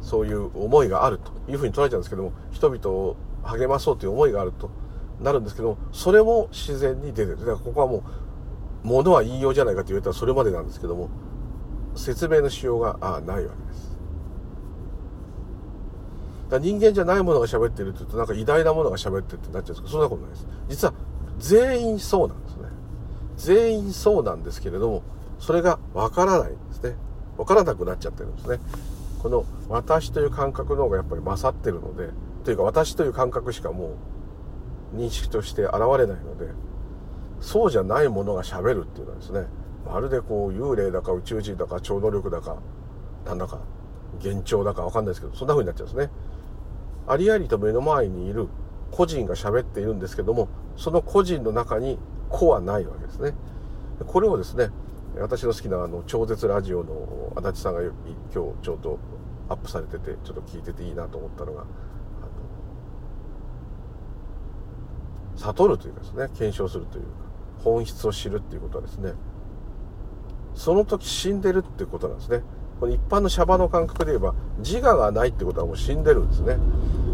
[0.02, 4.70] そういう思いがあるというふうに捉えちゃうんですけども人々を励まそうという思いがあると。
[5.20, 7.38] なるんですけどそれも自然に出てる。
[7.38, 8.04] だからここはも
[8.84, 11.08] うものは言いようじゃないかと言われたらそれまでなんですけども
[11.96, 13.96] 説明のしようがあないわけです。
[16.50, 20.46] だ人間じゃないものが喋ってるって言うとなんか偉大なものが喋ってるってなっちゃうんですけどそんなことないです。
[20.68, 20.94] 実は
[21.38, 22.68] 全員そうなんですね。
[23.36, 25.02] 全員そうなんですけれども
[25.38, 26.94] それがわからないんですね。
[27.36, 28.60] わからなくなっちゃってるんですね。
[29.22, 32.10] この私という感覚の方がやっぱり勝ってるので
[32.44, 33.90] というか私という感覚しかもう
[34.94, 36.48] 認識として現れないので
[37.40, 39.46] そうじゃないものがしゃべるっていうのはですね
[39.84, 42.56] まるでこう幽霊だか宇宙人だか超能力だか
[43.24, 43.60] なんだか
[44.22, 46.10] 幻聴だか分かんないですけどそんな風になっちゃうんですね。
[47.08, 48.48] ありありと目の前にいる
[48.90, 53.32] 個人が喋っているんですけどもその個人の中に個はないわけですね。
[54.06, 54.70] これをですね
[55.18, 58.98] 私の好きなあの超絶ラジオの足立さんが今日ちょうど
[59.48, 61.64] アップされててちょっと聞いてていいなと思ったのが
[65.36, 66.28] 悟るというかですね。
[66.36, 67.08] 検証するというか
[67.64, 69.12] 本質を知るっていうことはですね。
[70.54, 72.42] その時死んでるってことなんですね。
[72.80, 76.58] この一般のシャバの感覚で言えば自我がないってことはもう死んでるんですね。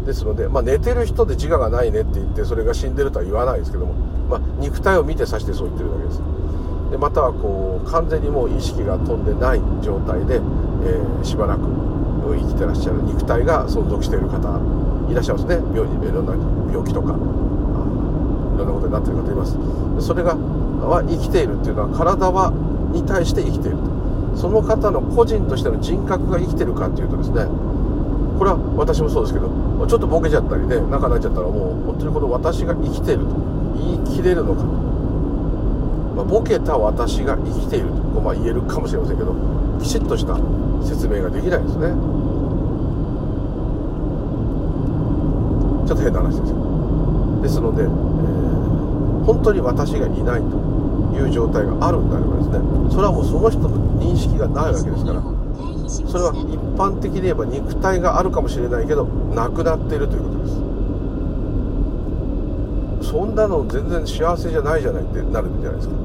[0.05, 3.93] ですので、まあ、寝てる人で自我がないねって言ってそれが死んでるとは言わないですけども、
[4.29, 6.21] まあ、肉体を見てさしてそう言ってるだけです。
[6.91, 11.61] でまたはこう完全にもう意識が飛んでない状態で、えー、しばらく
[12.23, 14.37] 生きてらっしゃる肉体が存続している方
[15.09, 15.55] いらっしゃいますね。
[15.73, 16.33] 病にいろんな
[16.71, 17.15] 病気とか。
[18.57, 19.57] ろんなことになってる方います。
[20.05, 22.51] それがは生きているっていうのは体は
[22.91, 23.93] に対して生きていると。
[24.37, 27.45] その方の個人としての人格が生きてるかっていうとですね
[28.39, 29.47] これは私もそうですけど
[29.85, 33.53] ちょっとボケちゃったりね仲泣いちゃったらもう本当にこの私が生きてると。
[33.75, 39.35] 言い切れるのか、まあ、ボケた私が生きていると、まあ、言えるかもしれませんけど
[39.81, 40.37] きちっとした
[40.85, 41.87] 説明ができないですね。
[45.85, 47.87] ちょっと変な話ですけどですので、え、
[49.25, 50.47] 本当に私がいないと
[51.15, 52.59] いう状態があるんであればですね
[52.91, 55.21] それはもうその人の認識がないわけですから
[55.87, 60.53] それは一般的に言えば肉体があるかもしれないけどなくなっているということです。
[63.11, 65.95] そんなの全然幸せじゃないじゃないってなるんじゃないですか。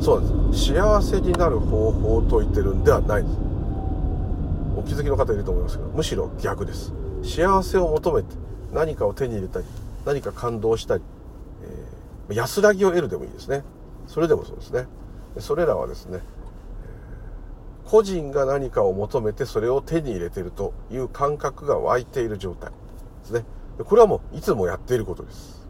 [0.00, 0.72] そうなんです。
[0.72, 3.36] 幸せになる方法を説いてるんではないです。
[4.76, 6.92] お気づきの方いると思いますけどむしろ逆です。
[7.24, 8.28] 幸せを求めて
[8.72, 9.64] 何かを手に入れたり
[10.04, 11.02] 何か感動したり、
[12.30, 13.62] 安らぎを得るでもいいですね。
[14.06, 14.86] それでもそうですね。
[15.38, 16.20] それらはですね
[17.84, 22.76] 個人が何かを求めてそれを手に入れているという感覚が湧いている状態で
[23.24, 23.44] すね。
[23.84, 25.66] これはもういつもやっていることです。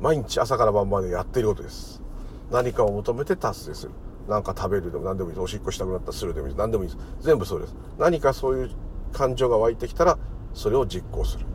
[0.00, 2.02] 毎日朝から晩までやっていることです。
[2.50, 3.92] 何かを求めて達成する。
[4.28, 5.42] 何か食べるでも何でもいいです。
[5.42, 6.58] おしっこしたくなったらするでもいいです。
[6.58, 7.02] 何でもいいです。
[7.20, 7.74] 全部そうです。
[7.98, 8.70] 何かそういう
[9.12, 10.18] 感情が湧いてきたら
[10.54, 11.46] それを実行する。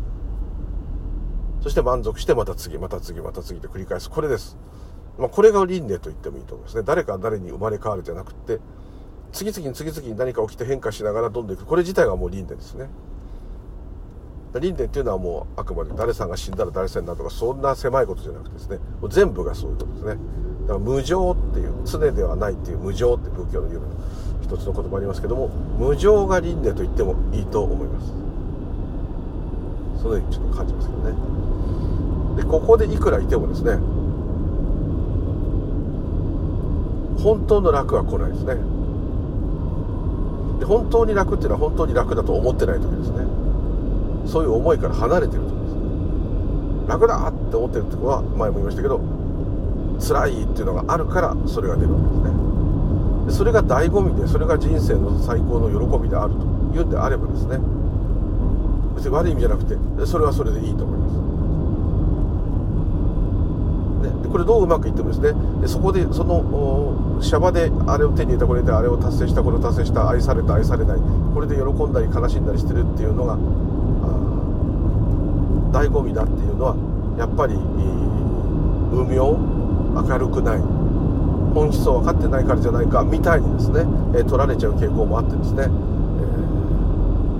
[1.62, 4.10] そして満足してまた次また次また次と繰り返す。
[4.10, 4.58] これです。
[5.18, 6.84] まあ、これが輪廻と言ってもいいと思いますね。
[6.84, 8.60] 誰か誰に生まれ変わるじゃなくて
[9.32, 11.66] 次々に次々に何か起きて変化しながらどんどんいく。
[11.66, 12.90] これ自体がもう輪廻ですね。
[14.54, 18.78] 輪廻っていうのはもうあくまで誰さんが死んだら誰さんだとかそんな狭いことじゃなくてですね。
[19.00, 20.18] もう全部がそういうことですね。
[20.62, 23.96] だから無常っていう常ではないっていう無常って仏教の有名な
[24.42, 25.48] 一つの言葉ありますけども
[25.78, 28.31] 無常が輪廻と言ってもいいと思います。
[30.02, 31.16] そのようにちょっと感じますけどね。
[32.38, 33.78] でここでいくらいてもですね
[37.22, 38.56] 本当の楽は来ないですね。
[40.60, 43.26] で本当に楽っていうのは本当に楽だと思ってない時ですね。
[44.26, 45.76] そういう思いから離れてる時です。
[45.76, 45.82] ね
[46.88, 49.00] 楽だって思ってる時は前も言いましたけど
[50.00, 52.32] 辛いっていうのがあるからそれが出るわけですね。
[53.28, 56.40] でそれが醍醐味でそれが人生の最高の喜びであると
[56.76, 57.60] いうんであればですね
[59.02, 61.16] 別に悪い意味じゃなくてそれはそれでいいと思います。
[64.22, 71.00] でこれどううまくいってもですねでそこでそのシャバであれを手に入れたこれであれを達成したこれを達成した愛された愛されない
[71.34, 73.38] これで喜んだり悲しんだりしてるっていうのが
[75.74, 76.76] 醍醐味だっていうのは
[77.18, 79.38] やっぱり無明
[79.94, 80.60] 明るくない
[81.54, 83.84] 本質を分かってないからじゃないかみたいにですね、
[84.16, 85.68] え取られちゃう傾向もあってですね、え、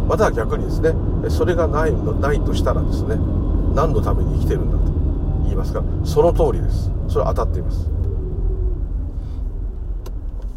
[0.08, 0.94] また逆にですね
[1.30, 3.16] それがないないとしたらですね
[3.76, 4.84] 何のために生きてるんだと
[5.44, 5.84] 言いますか。
[6.04, 6.92] その通りです。
[7.08, 7.90] それは当たっています。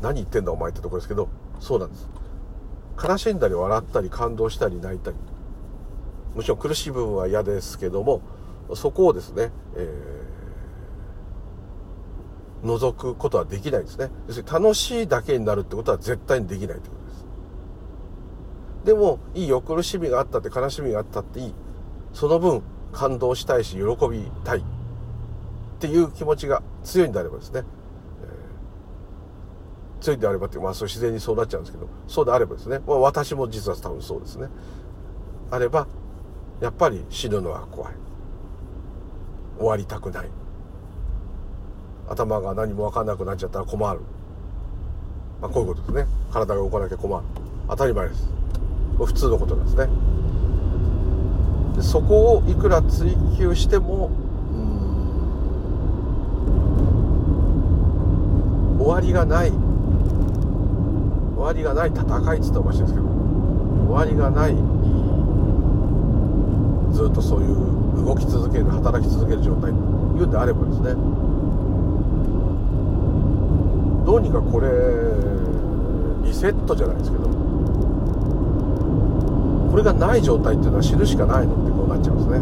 [0.03, 1.29] 何言ってんだお前ってとこですけど
[1.61, 2.09] そうなんです。
[3.03, 5.17] 悲しんだり笑ったり感動したり泣いたり。
[6.35, 8.21] もちろん苦しい部分は嫌ですけども
[8.75, 14.11] そこをですね、えー、除くことはできないですね。
[14.27, 17.04] 要するに楽しいだけになるってことは絶対にできないってこと。
[18.85, 21.55] でもいいよ苦しみがあったって悲しみがあったっていい。
[22.13, 24.59] その分感動したいし喜びたい。
[24.59, 24.63] っ
[25.81, 27.63] ていう気持ちが強いんであればですね、
[28.23, 34.49] えー、強いんであればってまあそう自然にそうなっちゃうんですけどそうであればですね、まあ、私も実は多分そうですね。
[35.51, 35.87] あれば
[36.61, 37.95] やっぱり死ぬのは怖い。
[39.59, 40.29] 終わりたくない。
[42.09, 44.01] 頭が何も分かんなくなっちゃったら困る、
[45.41, 46.07] まあ、こういうことですね。
[46.33, 47.25] 体が動かなきゃ困る。
[47.69, 48.29] 当たり前です。
[48.99, 49.89] 普通のことなんですね。
[51.77, 54.11] でそこをいくら追求しても
[58.77, 59.51] うん終わりがない。
[59.51, 63.07] 終わりがない戦いっつっておかしいですけど
[63.89, 64.55] 終わりがない。
[66.93, 69.71] ずっとそういう動き続ける働き続ける状態。
[69.71, 70.95] いうんであればですね。
[74.07, 74.69] どうにかこれ
[76.27, 77.54] リセットじゃないですけど。
[79.75, 82.39] これがない状態っていうのは死ぬしかないのってこうなっちゃうんですね。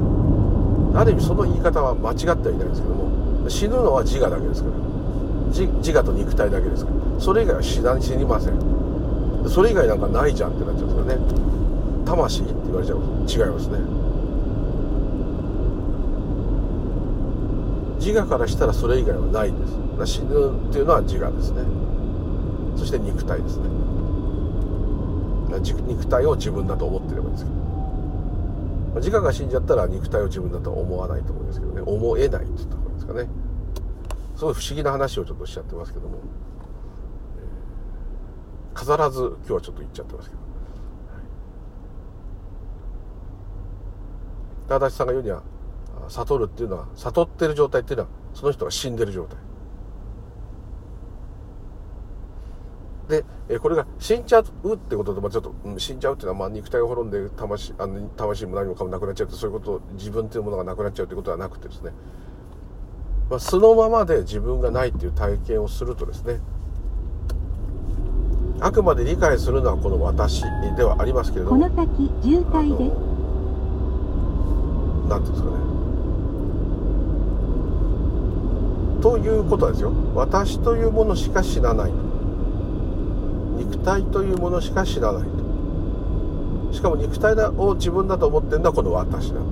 [0.94, 3.48] ある意味その言い方は間違ってはいないんですけども。
[3.48, 4.76] 死ぬのは自我だけですから。
[5.48, 5.64] 自
[5.96, 7.18] 我と肉体だけですから。
[7.18, 9.48] それ以外は死死にません。
[9.48, 12.04] それ以外なんかないじゃんってなっちゃうんですよね。
[12.04, 13.78] 魂って言われちゃうと違いますね。
[17.96, 20.20] 自我からしたらそれ以外はないんです。
[20.20, 21.62] 死ぬっていうのは自我ですね。
[22.76, 23.81] そして肉体ですね。
[25.58, 29.00] 肉体を自分だと思ってればいいんですけど。
[29.00, 31.80] 自我が死んじゃったら肉体を自分だとは思わないと思うんですけどね。
[31.80, 33.28] 思えないって言った方がいいですかね。
[34.36, 36.18] すごい不思議な話をちょっとしちゃってますけども、
[38.74, 40.42] 飾らず今日はちょっと言っちゃってますけど、
[44.76, 45.42] 足立さんが言うには
[46.08, 49.38] 悟るっていうのは悟ってる状態っていうのはその人が死んでる状態。
[53.08, 53.24] で
[53.58, 61.90] これが死んじゃうってことで、まあ、ちょっと、うん、死んじゃうっていうのは、まあ、肉体を滅んで魂あの魂も何もかもなくなっちゃうってそういうこと自分っていうものがなくなっちゃうってことはなくてですね、
[63.28, 66.40] まあ、そのままで自分がないっていう体験をするとですね
[68.60, 70.42] あくまで理解するのはこの私
[70.76, 72.84] ではありますけれどもこの先渋滞で。
[72.84, 73.12] す
[75.08, 75.56] なんていうんですかね。
[79.02, 79.92] ということですよ。
[80.14, 81.92] 私というものしか知らない
[83.58, 86.72] 肉体というものしか知らないと。
[86.72, 89.46] しかも肉体を自分だと思ってるのはこの私だと。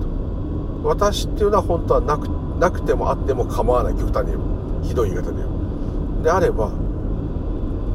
[0.83, 2.27] 私っていうのは本当はなく
[2.59, 6.71] なくてもあっても構わない極端にひどい言い方で言うであれば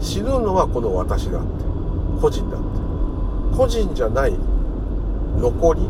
[0.01, 1.49] 死ぬのはこの私だって。
[2.21, 3.57] 個人だって。
[3.57, 4.35] 個人じゃない。
[5.38, 5.81] 残り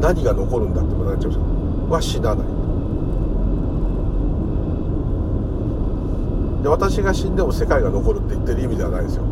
[0.00, 2.55] 何が残るんだってなっちゃうは死なない。
[6.62, 9.22] で私が死んでも世界が残るって言ってる意味ではないですよ。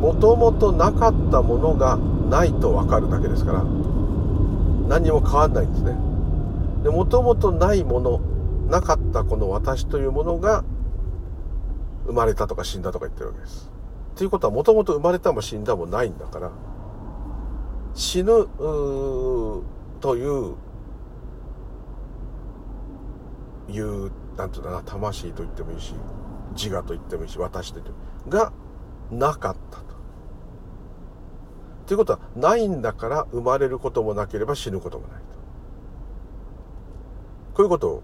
[0.00, 3.64] もともとなかったものがないと分かるだけですから。
[4.88, 5.96] 何にも変わんないんですね。
[6.84, 8.20] でもともとないもの
[8.68, 10.64] なかったこの私というものが
[12.06, 13.70] 生まれたとか死んだとか言ってるわけです。
[14.14, 16.50] ということはもともと生まれたも死んだもないんだから。
[17.94, 18.46] 死ぬ
[20.00, 20.54] という
[23.68, 25.94] いうなんていうかな魂と言ってもいいし
[26.54, 28.52] 自我と言ってもいいし私と言ってもいいが
[29.10, 29.86] なかったと。
[31.86, 35.26] ということはないんだから生まれることもなければ死ぬこともないと。
[37.54, 38.02] こういうこと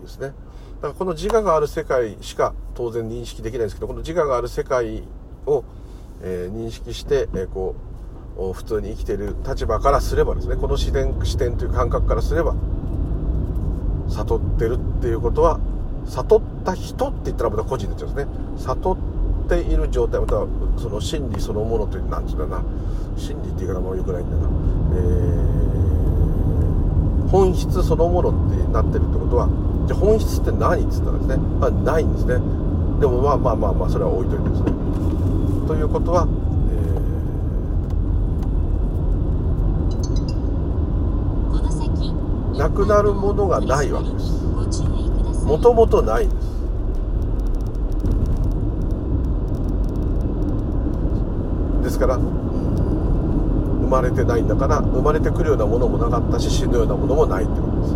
[0.00, 0.28] ですね。
[0.28, 5.02] だからこの自我がある世界しか当然認識できないんですけどこの自我がある世界
[5.46, 5.64] を、
[6.22, 7.74] えー、認識して、えー、こ
[8.36, 12.54] う普通に生きている立場からすればですねこの視点視点という感覚からすれば
[14.08, 15.58] 悟ってるっていうことは
[16.06, 18.32] 悟った人って言ったらまた個人になっちゃうんですね。
[18.58, 20.46] 悟っている状態または
[20.76, 22.64] その真理そのものという何て言うんだな。
[23.16, 24.48] 真理って言い方もよくないんだな、
[24.94, 29.48] えー、本質そのものってなってるってことは
[29.86, 32.34] じゃ本質って何っつったらですね、まあ、ないんですね。
[33.00, 34.72] でもまあまあまあまあそれは置いといてですね。
[35.66, 36.26] ということは、
[36.70, 41.62] えー、
[42.56, 44.32] なくなるものがないわけです。
[45.44, 46.52] もともとないんです。
[51.82, 57.94] ですから生まれてないんだから生まれてくるようなものもなかったし死ぬようなものもないってことです。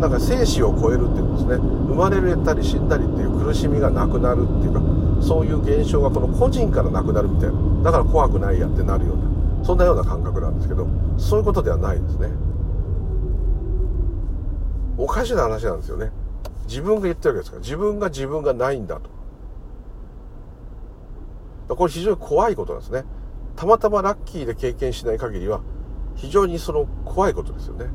[0.00, 1.68] なんか生死を超えるっていうことですね。
[1.88, 4.80] 生まれたり死んだりっていう苦しみがなくなるっていうか
[5.22, 7.56] そういう現象がこの個人からなくなるみたいな。
[7.84, 12.28] だから怖くないやってなるようなそんなような感覚なんですけどそういうことではないですね。
[14.96, 16.10] おかしな話なんですよね。
[16.66, 17.62] 自分が言ってるわけですから。
[17.62, 19.10] 自分が自分がないんだと。
[21.74, 23.04] これ非常に怖いことなんですね。
[23.56, 25.60] たまたまラッキーで経験しない限りは
[26.16, 27.86] 非常にその怖いことですよね。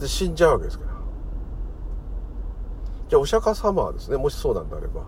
[0.00, 0.92] で死んじゃうわけですから。
[3.08, 5.06] じゃあお釈迦様はですねもしそうなんであれば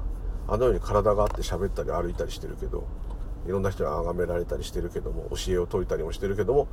[0.49, 2.87] あのように体があって喋ったり歩いたりしてるけど
[3.47, 6.69] いろんな人に崇められたりしてるけども教えを説いたりもしてるけども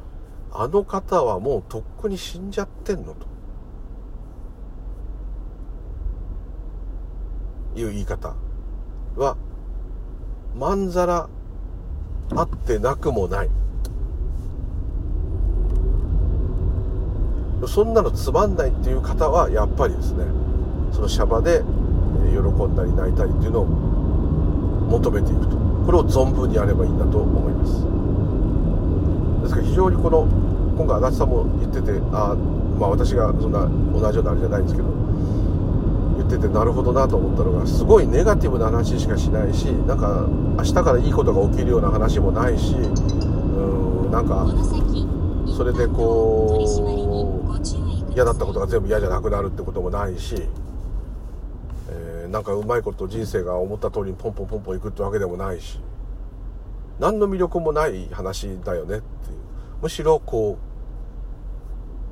[0.51, 3.27] あの方はもうとっくに死んじゃってんのと。
[7.77, 8.35] いう言い方
[9.15, 9.37] は
[10.55, 11.29] まんざら
[12.35, 13.49] あってなくもない。
[17.67, 20.25] そんなのつまんないっていう方はやっぱりですね
[20.91, 21.63] そのシャバで
[22.29, 25.57] 喜んだり泣いたりっていうのを求めていくと。
[25.87, 27.71] これを存分にやればいいんだと思います。
[29.43, 30.27] ですから非常にこの
[30.77, 32.35] 今回足立さんも言っててあ
[32.77, 33.65] まあ私がそんな
[33.97, 34.89] 同じようなあれじゃないんですけど
[36.27, 44.45] っててなるほどなと思ったのがすごいネガティブな話しかしないしなんか明日からいいことが起きるような話もないしうんなんか
[45.55, 46.69] それでこ
[48.09, 50.35] う嫌だったことが全部嫌じゃなくなるってこともないし、
[51.89, 55.79] えー、なんかうまいこと人生が思った通りにポンポンポンポンいくってわけでもないし
[56.99, 59.37] 何の魅力もない話だよねっていう。
[59.81, 60.57] むしろこ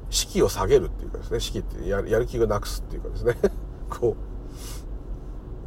[0.10, 3.36] う士気を下げるっていうかですね士気ってやる気がなくすっていうかですね。
[3.90, 4.16] こ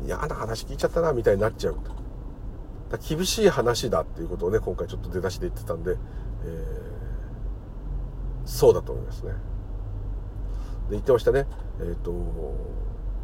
[0.03, 1.77] う嫌な話聞いちゃったなみたいになっちゃう
[2.91, 5.99] だ厳しい話だっていうことをね今回ちょっと出だしで言ってたんで、えー、
[8.47, 9.33] そうだと思いますね。
[9.33, 9.37] で
[10.93, 11.47] 言ってましたね。
[11.81, 12.13] えっ、ー、と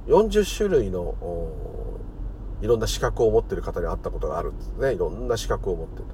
[0.06, 1.14] 40種類の
[2.60, 4.92] いろんな資格を持ってる方に会ったことがあるんですね。
[4.92, 6.04] いろんな資格を持ってる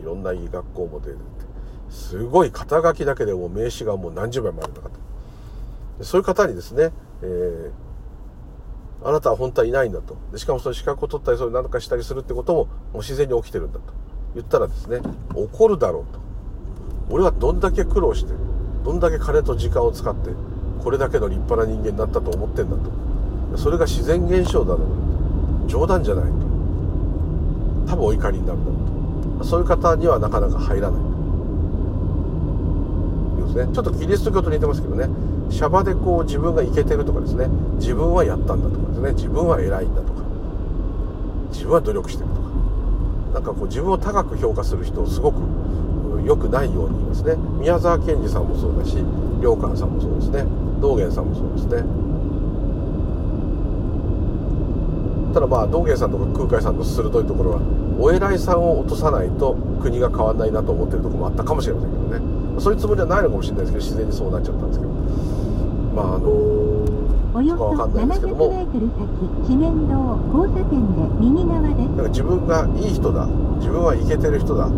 [0.00, 1.20] いろんないい学校も出てて
[1.90, 6.04] すごい肩書きだけでも名刺がもう何十枚もあるんだかと。
[6.04, 6.90] そういう方にですね、
[7.22, 7.70] えー、
[9.04, 10.16] あなたは本当はいないんだと。
[10.38, 13.92] しかもその資格を取ったり、それ何かしたりするってことも、もう自然に起きてるんだと。
[14.34, 15.00] 言ったらですね、
[15.34, 16.20] 怒るだろうと。
[17.10, 18.32] 俺はどんだけ苦労して、
[18.82, 20.30] どんだけ金と時間を使って、
[20.82, 22.76] これだけの立派な人間になったと思ってんだ
[23.52, 23.58] と。
[23.58, 24.78] それが自然現象だろう
[25.64, 25.68] と。
[25.68, 26.30] 冗談じゃないと。
[27.86, 28.72] 多分お怒りになるだろ
[29.36, 29.44] うと。
[29.44, 31.00] そういう方にはなかなか入らない。
[31.00, 31.04] い
[33.42, 33.74] うですね。
[33.74, 35.08] ちょっとキリスト教と似てますけどね。
[35.50, 37.48] シャバでこう自分がイケてるとかですね。
[37.76, 39.12] 自分はやったんだとかですね。
[39.12, 40.22] 自分は偉いんだとか。
[41.50, 42.40] 自分は努力してるとか。
[43.34, 45.36] なんかこう自分を高く評価する人をすごく
[46.24, 47.36] 良くないように言いますね。
[47.60, 48.96] 宮沢賢治さんもそうだし
[49.40, 50.46] 良寛さんもそうですね。
[50.80, 51.84] 道元さんもそうですね。
[55.34, 57.60] ただまあ道元さんとか空海さんの鋭いところは
[57.98, 62.60] お偉いさんを落とさないと国が変わんないなと思ってるとこもあったかもしれませんけどね。
[62.60, 64.93] そういうつもりはないのかもしれないですけど自然にそうなっちゃったんですけど。
[65.94, 66.28] まああの
[67.34, 68.18] およそ700メー
[68.70, 71.88] トル先、知念道交差点で右側です。
[71.90, 73.26] だから自分がいい人だ、
[73.58, 74.68] 自分はイケてる人だ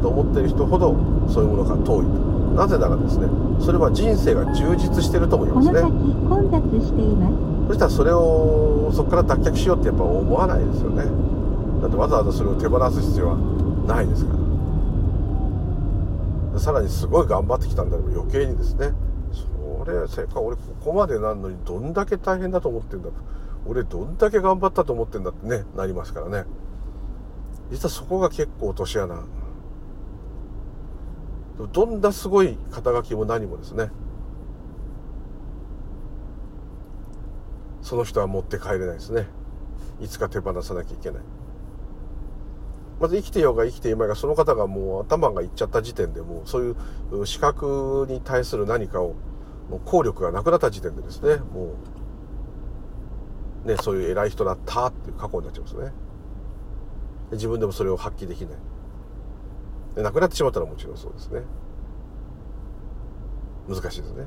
[0.00, 0.96] と思ってる人ほど
[1.28, 2.34] そういうものから遠いと。
[2.54, 3.26] なぜならですね、
[3.60, 5.80] それは人生が充実してると思いますね。
[5.82, 7.34] この先混雑しています。
[7.68, 11.04] そしたらそれをそこから脱却しようってやっぱ思わないですよね。
[11.82, 13.36] だってわざわざそれを手放す必要は
[13.86, 14.32] ないですか
[16.52, 16.60] ら。
[16.60, 18.92] さらにすごい頑張ってきたんだけど余計にですね
[19.86, 23.08] 俺せっか俺ここまでなんのにどんだけ大変だと思ってんだ。
[23.10, 23.14] と
[23.66, 26.44] 俺どんだけ頑張ったと思ってんだってねなりますからね。
[27.70, 29.22] 実はそこが結構落とし穴。
[31.72, 33.90] どんなすごい肩書きも何もですね。
[37.82, 39.26] その人は持って帰れないですね。
[40.00, 41.22] いつか手放さなきゃいけない。
[43.00, 46.76] まず生きてようが生きていまいがその方がもう頭がいっちゃった時点でもうそう
[47.12, 49.14] いう資格に対する何かを
[49.70, 51.74] もう効力がなくなった時点でですねも
[53.64, 55.92] うねそういう偉い人だったっていう過去になっちゃうんですね。
[57.32, 58.58] 自分でもそれを発揮できない。
[59.96, 61.42] で亡くなってしまったらもちろんそうですね。
[63.68, 64.24] 難しいですね。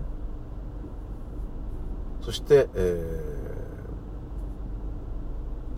[2.22, 3.22] そして、え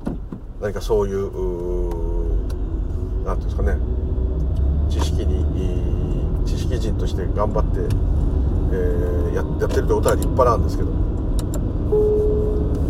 [0.05, 0.12] ー、
[0.62, 1.30] 何かそういう
[3.26, 3.78] 何ていうんですかね。
[4.89, 5.45] 知識に
[6.45, 7.82] 知識人として頑張って、
[8.72, 10.89] えー、ややってるってことは立派なんですけど。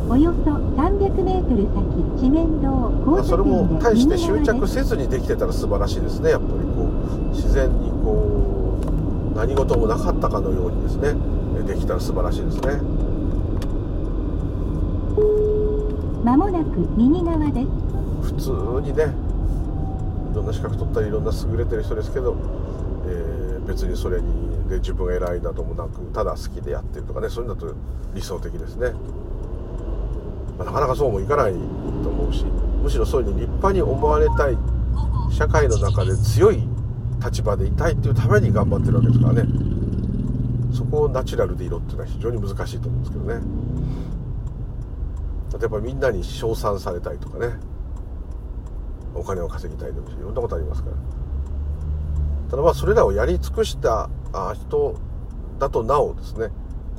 [0.10, 8.80] およそ300メートル先地面道交それも大して執着せずにできてたら素晴らしいですねやっぱりこう自然にこ
[9.34, 11.14] う何事もなかったかのようにですね
[11.68, 12.82] できたら素晴らしいですね。
[16.24, 17.68] まもなく右側です。
[18.34, 19.14] 普通にね
[20.32, 22.36] いろんな資格取ったりいろんな優れてる人ですけど、
[23.08, 27.74] えー、別にそれにで自分偉いなどもなくただ好きでやってるとかねそういうのだと
[28.14, 28.92] 理想的ですね。
[30.58, 31.58] まあ、なかなかそうもいかないと
[32.10, 32.44] 思うし
[32.84, 34.58] むしろそういうふうに立派に思われたい
[35.32, 36.64] 社会の中で強い
[37.24, 39.44] 立場でいたいっていうために頑張ってるわけですからね。
[40.74, 43.42] そこをナチュラルでいろっていうのは非常に難しいと思うんですけどね。
[45.60, 47.54] 例えばみんなに称賛されたいとかね。
[49.16, 50.96] お金を稼ぎたいでもいろんなことありますから。
[52.50, 54.96] ただまあそれらをやり尽くしたあ人
[55.60, 56.50] だとなおですね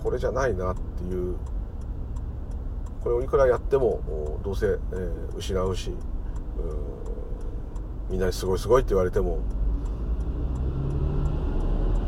[0.02, 1.36] これじゃないなっていう
[3.02, 5.94] これをいくらやってもどうせ、えー、失うし
[8.10, 9.38] みんなにすごいすごいって言われても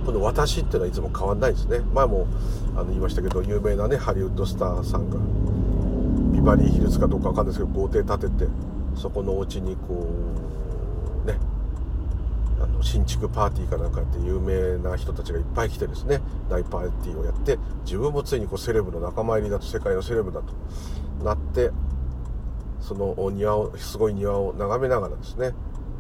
[0.05, 1.79] この私っていうのはいつも変わんないですね。
[1.95, 2.27] 前も
[2.75, 5.17] あの言いましたけど有名なねハリウッドスターさんが
[6.33, 8.51] ビバリーヒルズかどうかわかんないですけど豪邸建てて
[8.97, 10.62] そこのお家にこう
[12.63, 20.53] あの新築パーティーかなんかって有名な人たちがいっぱい来てですね大パーティーをやって自分もついにこうセレブの仲間入りだと世界のセレブだと
[21.25, 21.73] なって
[22.81, 25.55] その庭をすごい庭を眺めながらですね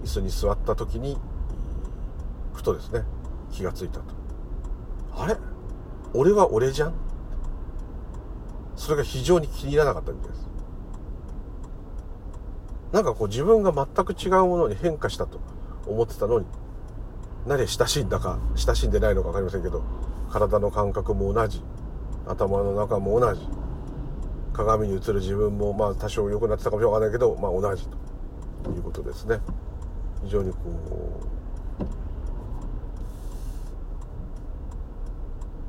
[0.04, 1.18] 椅子に座った時に
[2.52, 3.02] ふとですね
[3.50, 4.04] 気がついたと。
[5.14, 5.36] あれ？
[6.14, 6.94] 俺は俺じゃん？
[8.76, 10.48] それが非常に気に入らなかったみたいです。
[12.92, 15.40] なんかこう自分が全く違うものに変化したと。
[15.86, 16.46] 思ってたのに
[17.46, 19.82] 何親しいんだか親しんでないのか分かりませんけど
[20.30, 21.62] 体の感覚も同じ。
[22.26, 23.40] 頭の中も同じ。
[24.54, 27.86] 鏡に映る自分もまあ多少良くなってたかもしれないけど、まあ、同じ
[28.62, 28.70] と。
[28.70, 29.40] いうことですね。
[30.24, 30.58] 非常にこ
[31.80, 31.82] う、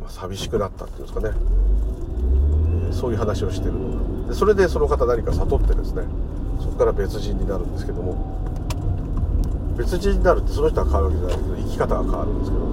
[0.01, 1.30] まあ、寂しくなったっていうんですかね、
[2.88, 6.03] えー、そういう話をしてるのでそれでその方何か悟ってですね
[6.61, 8.43] そこから別人になるんですけども。
[9.78, 12.63] 別人になるってその人は変わるわけじゃないけど生き方が変わるんですけど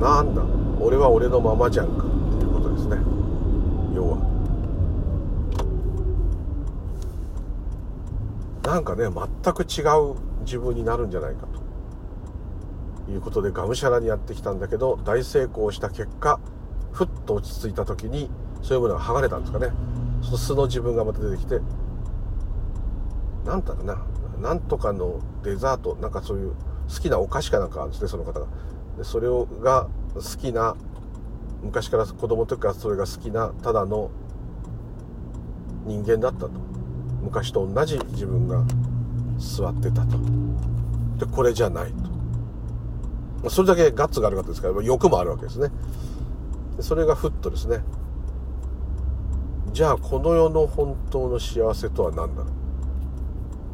[0.00, 0.42] なんだ？
[0.78, 2.06] 俺は俺のままじゃんかっ
[2.38, 2.98] ていうことですね。
[3.94, 4.18] 要は。
[8.62, 9.80] なんかね全く違
[10.12, 11.46] う自分になるんじゃないか
[13.06, 16.38] ということでがむしゃらにやってきたんだけど大成功した結果
[16.92, 18.28] ふっと落ち着いた時に
[18.62, 19.70] そういうものが剥がれたんですかね。
[20.22, 21.60] その素の自分がまた出てきて
[23.46, 24.04] 何だろうな
[24.40, 26.52] なんとかのデザートなんかそういう
[26.88, 28.46] 好きなお菓子かなんかあるんですねその方が。
[28.98, 30.76] でそれをが好きな
[31.62, 34.10] 昔から子供の時からそれが好きなただの
[35.84, 36.50] 人間だったと。
[37.22, 38.64] 昔と同じ自分が
[39.38, 40.16] 座ってたと。
[41.18, 41.92] でこれじゃない
[43.42, 43.50] と。
[43.50, 45.70] それだけガッツがある方ですから欲もあるわけですね。
[46.80, 47.80] それがふっとですね。
[49.72, 52.55] じゃあこの世の本当の幸せとは何だろう。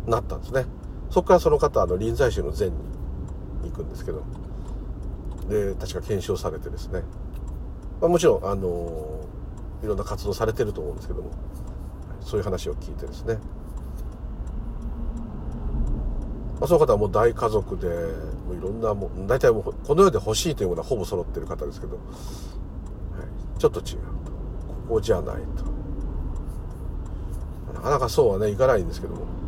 [0.07, 0.66] なったんですね。
[1.11, 2.70] そこからその方あの臨済宗の禅
[3.62, 4.22] に行くんですけど。
[5.48, 7.03] で確か検証されてですね、
[8.00, 9.20] まあ、もちろんあの
[9.82, 11.30] いろんな活動されてると思うんですけども。
[12.24, 13.34] そういう話を聞いてですね、
[16.61, 23.98] まあ、その方はもう大家族でもういろんなもう大体もうこの世で欲しいというものはほぼ揃ってる方ですけど、はい、ちょっと違う
[24.88, 25.72] ここじゃないと。
[27.74, 29.41] なかなかそうはねいかないんですけども。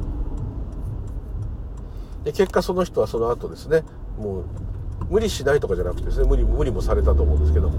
[2.24, 3.82] で結果その人はその後ですね
[4.18, 4.44] もう
[5.10, 7.70] 無理しないとかじゃなくてですね無理無理もされたと思うんですけど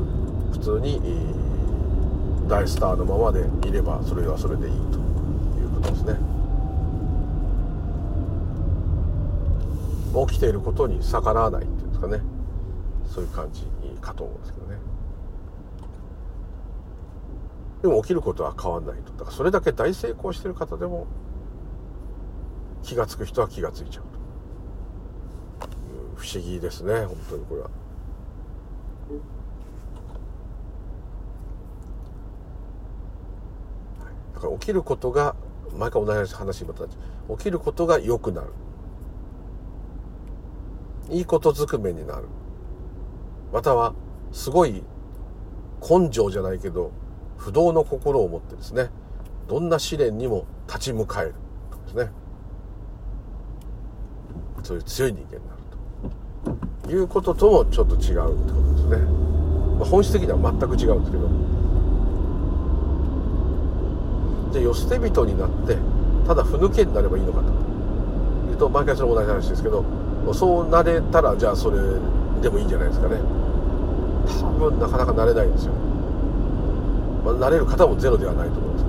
[0.51, 1.01] 普通に、
[2.47, 6.15] 大スターのままでいればそれはそれでいいということですね。
[10.27, 12.21] 起きていることに逆らわないっていうんですかね。
[13.13, 13.63] そういう感じ
[13.99, 14.77] かと思うんですけどね。
[17.81, 19.11] でも起きることは変わんないと。
[19.11, 21.07] だからそれだけ大成功してる方でも
[22.83, 24.05] 気が付く人は気が付いちゃう。
[26.16, 27.70] 不思議ですね本当にこれは。
[34.34, 35.36] だから起きることが
[35.78, 38.47] 毎回同じ話にまた起きることが良くなる。
[41.09, 42.28] いいことずくめになる。
[43.53, 43.93] または
[44.32, 44.84] すごい
[45.82, 46.91] 根性じゃないけど
[47.38, 48.89] 不動の心を持ってですね。
[49.47, 51.36] どんな試練にも立ち向かえる。
[51.86, 52.09] ですね。
[54.63, 55.64] そういう強い人間になる。
[56.89, 58.97] いうことともちょっと違うってことですね、
[59.79, 61.29] まあ、本質的には全く違うんですけど。
[64.53, 65.77] じゃあ世捨て人になって
[66.25, 67.47] ただふぬけになればいいのかと。
[68.49, 69.83] いうと毎回それ同じ話ですけど
[70.33, 71.77] そうなれたらじゃあそれ
[72.41, 73.17] でもいいんじゃないですかね。
[74.25, 75.73] 多分なかなかなれないんですよ、
[77.23, 78.83] まあ、なれる方もゼロではないと思い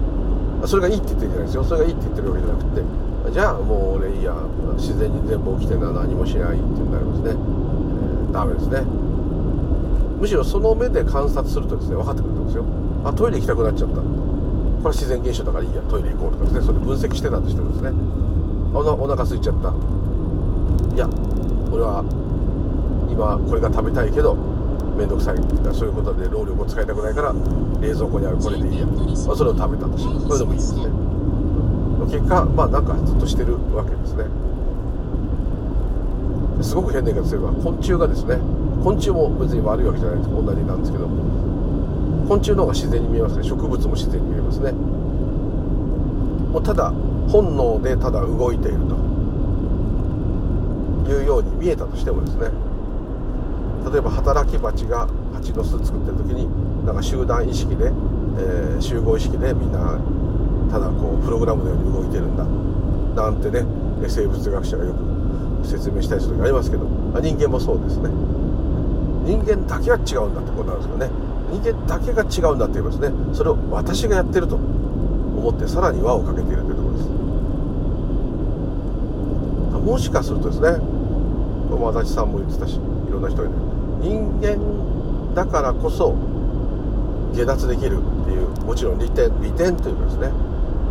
[0.61, 1.65] ますそれがいいって言ってるんじゃないですよ。
[1.65, 2.83] それがいいって言ってるわけじゃなくて
[3.33, 4.33] じゃあもう俺いいや
[4.77, 8.81] 自然に全部起きてるのは何もしないってなりますね、えー、ダメですね。
[10.19, 12.65] むしろその目で観察するとですね分かってくるんですよ。
[13.05, 13.97] あトイレ行きたくなっちゃった。
[13.97, 15.83] これは自然現象だからいいや。
[15.83, 16.63] トイレ行こうとかですね。
[16.63, 17.91] それ分析してたとしてもですね。
[18.73, 19.69] おなお腹空いちゃった。
[19.69, 21.09] いや
[21.71, 22.05] 俺は
[23.11, 24.35] 今これが食べたいけど
[24.97, 25.37] 面倒くさい。
[25.75, 27.35] そういうことで労力を使いたくないから
[27.81, 31.16] 冷蔵庫にあるこれでいいや、まあ、それを食べたとしてこれでもいいですね。
[32.07, 34.25] 結果まあなんかずっとしてるわけですね。
[36.63, 38.39] すごく変な言い方すれば昆虫がですね
[38.83, 41.07] 昆虫も別に悪いわけじゃないです同じなんですけど
[42.29, 43.45] 昆虫の方が自然に見えますね。
[43.45, 44.73] 植物も自然に見えますね。
[44.73, 46.93] もうただ
[47.29, 48.79] 本能でただ動いている
[51.05, 52.49] というように見えたとしてもですね
[53.93, 56.49] 例えば働き蜂が蜂の巣作ってる時に
[56.87, 59.99] なんか集団意識で、えー、集合意識でみんな
[60.71, 62.45] ただこうプログラムのように動いてるんだ。
[63.23, 63.65] なんてね
[64.09, 66.85] 生物学者がよく説明したりする時ありますけど
[67.21, 68.11] 人間もそうですね。
[69.25, 71.11] 人間だけは違うんだってことなんですよね。
[71.51, 77.09] 人間だけが違うんだって言いますねそれを私がやってると思ってさらに輪をかけているというところです。
[79.87, 80.79] もしかするとですね
[81.71, 82.79] 足立さんも言ってたしい
[83.13, 83.49] ろんな人が
[84.01, 84.59] 人間
[85.35, 86.15] だからこそ
[87.35, 90.33] 下脱できるっていうもちろん利点利点というかですね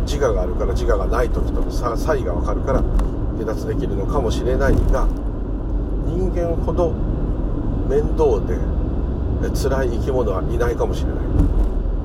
[0.06, 2.82] 自我があるから自我がない時との差異が分かるから
[3.38, 5.06] 下脱できるのかもしれないが
[6.06, 6.92] 人間ほど
[7.88, 8.56] 面倒で
[9.54, 11.18] 辛い生き物はいないかもしれない。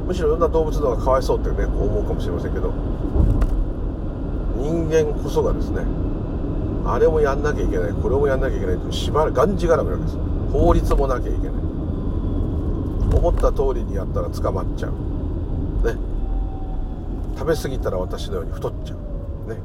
[0.08, 2.74] むしろいろんな動物の方がかわいそうってねこう思うかもしれませんけど
[4.58, 5.86] 人間こそがですね
[6.86, 10.18] あれもやんなきゃいけないこれもやんなきゃいけないってしばらくがんじがらめなんです。
[10.52, 11.52] 法律もなきゃいけない。
[13.14, 15.11] 思った通りにやったら捕まっちゃう。
[17.42, 18.98] 食べ過ぎたら私のように太っちゃう。
[19.50, 19.56] ね。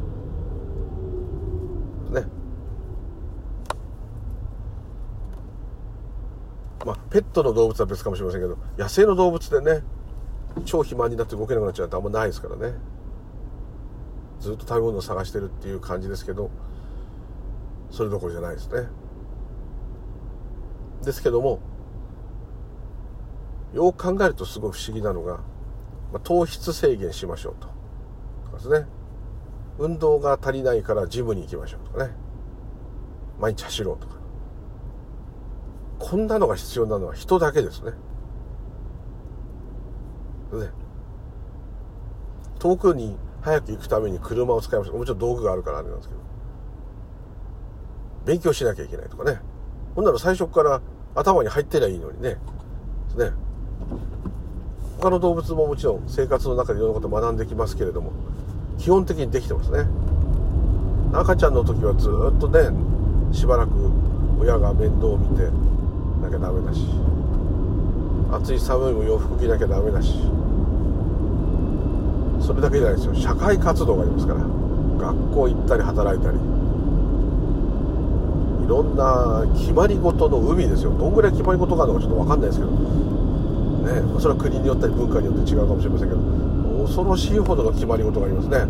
[2.23, 2.27] ね。
[6.87, 9.83] まあペットの動物は別かもしれませんけど野生の動物でね
[10.65, 12.79] 超肥満になって動けなくなっちゃうってあんまないですからね。
[14.41, 16.51] ずっと食べ物を探してるっていう感じですけど
[17.91, 18.89] それどころじゃないですね。
[21.05, 21.61] ですけども
[23.75, 25.41] よく考えるとすごい不思議なのが、
[26.13, 27.69] ま、糖質制限しましょうと。
[28.51, 28.87] とですね。
[29.79, 32.13] 運動が足りないからジムに行きましょうとかね。
[33.39, 34.17] 毎日走ろうとか。
[35.99, 37.91] こんなのが必要なのは人だけですね。
[40.53, 40.71] ね。
[42.59, 44.99] 遠くに早く行くために車を使いましょう。
[44.99, 46.21] もちろん道具があるからあれなんですけど。
[48.25, 49.41] 勉強しなきゃいけないとかね。
[49.95, 50.81] ほんなら最初から
[51.15, 52.39] 頭に入ってりゃいいのにね。
[53.17, 53.33] ね。
[54.99, 58.13] 他の動物ももちろん生活の中でいろんなこと学んできますけれども
[58.79, 59.87] 基本的にできてますね。
[61.13, 62.71] 赤ちゃんの時はずっとね
[63.33, 63.73] しばらく
[64.41, 65.45] 親が面倒を見て
[66.21, 66.81] なきゃダメだし
[68.33, 70.15] 暑い寒いも洋服着なきゃダメだし
[72.41, 73.15] それだけじゃないですよ。
[73.15, 76.39] 社会活動がありますから学校行ったり働いたり
[78.65, 80.91] いろんな決まり事の海ですよ。
[80.91, 83.16] どんぐらい決まり事があるのかちょっと分かんないですけど。
[83.87, 84.03] ね。
[84.19, 86.21] それは国によったり文化によって違うかもしれませんけど
[86.85, 88.67] 恐ろしいほどの決まり事がありますね。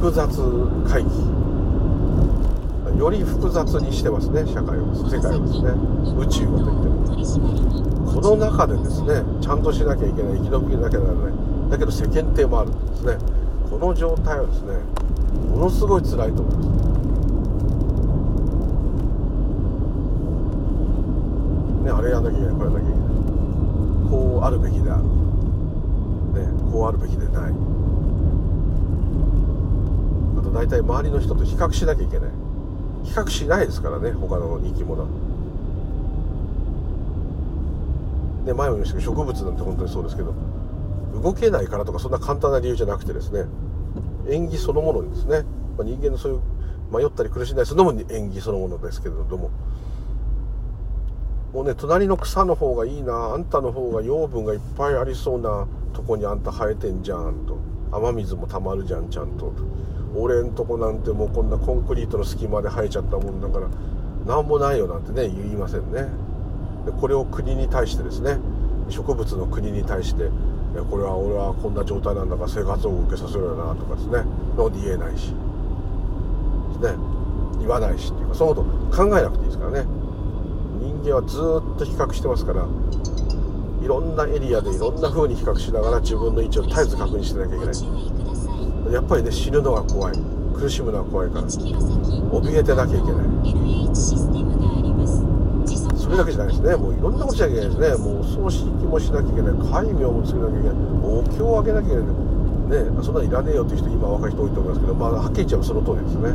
[0.00, 0.26] 複雑
[0.88, 1.10] 回帰
[2.98, 5.70] より複雑にしてますね社会を世界をですね。
[6.18, 7.02] 宇宙をといっても。
[8.12, 11.32] この中でですねちゃんとしなきゃいけない生き延びなきゃならない。
[11.70, 13.16] だけど世間体もあるんですね。
[13.70, 14.74] この状態はですね
[15.50, 16.81] ものすごい辛いと思います。
[21.82, 23.08] ねあれやんなきゃいけないこれやんなきゃいけない。
[24.10, 24.96] こうあるべきだ。
[24.96, 25.02] ね
[26.70, 27.52] こうあるべきでない。
[30.38, 32.30] あと大体周りの人と比較しなきゃいけない。
[33.04, 35.06] 比較しないですからね他の生き物。
[38.44, 40.34] ね前も言いましたけど植物なんて本当にそうですけど
[41.22, 43.44] 動けないからとかそんな簡単な理由じゃなくてですね
[44.28, 45.42] 縁起そのものにですね、
[45.76, 46.40] まあ、人間のそういう
[46.92, 49.50] 迷ったり苦しんだりするのも縁起そのものですけれども
[51.52, 53.34] もうね隣の草の方がいいな。
[53.34, 57.56] あんたの方が養分がいっぱいありそうなとこにあんた生えてんじゃんと。
[57.92, 59.52] 雨水もたまるじゃんちゃんと。
[60.14, 63.68] 俺んとこなんてもうこんなコンクリートの隙間で生えちゃったもんだから
[64.26, 66.06] 何もないよなんてね言いませんね。
[66.86, 68.38] でこれを国に対してですね
[68.88, 70.30] 植物の国に対して
[70.90, 74.24] これは俺はこんな状態なんだから生活を受けさせろよなとかですね。
[74.56, 75.32] ので言えないし。
[76.80, 76.96] ね。
[77.60, 79.86] 言わないしっていうかそのこと考えなくていいですからね。
[80.82, 82.66] 人間はずっと比較してますから
[83.82, 87.74] いろんなエリアでいろんな風に比較しながら自分の位置を絶えず確認しなきゃいけない。
[88.92, 90.18] やっぱりね死ぬのが怖い。
[90.54, 93.26] 苦しむのは怖いから怯えてなきゃいけない。
[95.96, 96.76] それだけじゃないですね。
[96.76, 98.04] もういろんなことしなきゃいけないですね。
[98.04, 99.54] もうお葬式もしなきゃいけない。
[99.70, 100.76] 戒名もつけなきゃいけない。
[101.02, 102.06] お経をあげなきゃいけない。
[102.72, 106.30] ねそんなのいらねえよっていう人今若い人多いと思いますけどまあはっきり言っちゃえばその通りですね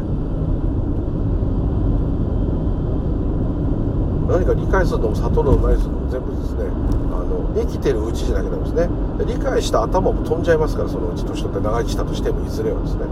[4.27, 6.65] 何か理解するのも悟るのも何するのも全部ですね
[7.11, 8.89] あの生きてるうちじゃなきゃダメですね。
[9.25, 13.05] 理解した頭も飛んじゃいますからそのうち年取って長生きしたとしてもいずれはですね。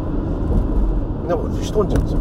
[1.21, 2.19] みんなも年飛んじゃうんですよ。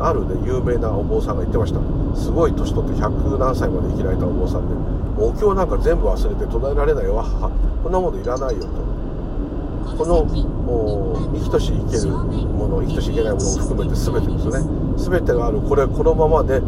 [0.00, 1.80] あるね有名なお坊さんが言ってました。
[2.16, 4.74] すごい年取って100何歳まで生きられたお坊さんで
[5.22, 7.50] お経なんか全部忘れて唱えられないわは
[7.82, 8.90] こんなものいらないよと。
[9.96, 10.26] この
[11.34, 14.64] 生きとし生けるもの生きとし生けないものを含めて全てですよね。
[14.96, 15.60] 全てがある。
[15.60, 16.60] これこのままで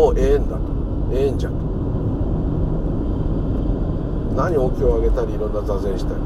[0.00, 0.62] もうええんだと。
[1.12, 1.56] ええんじゃと
[4.34, 6.20] 何お経をあげたりいろんな座禅したり。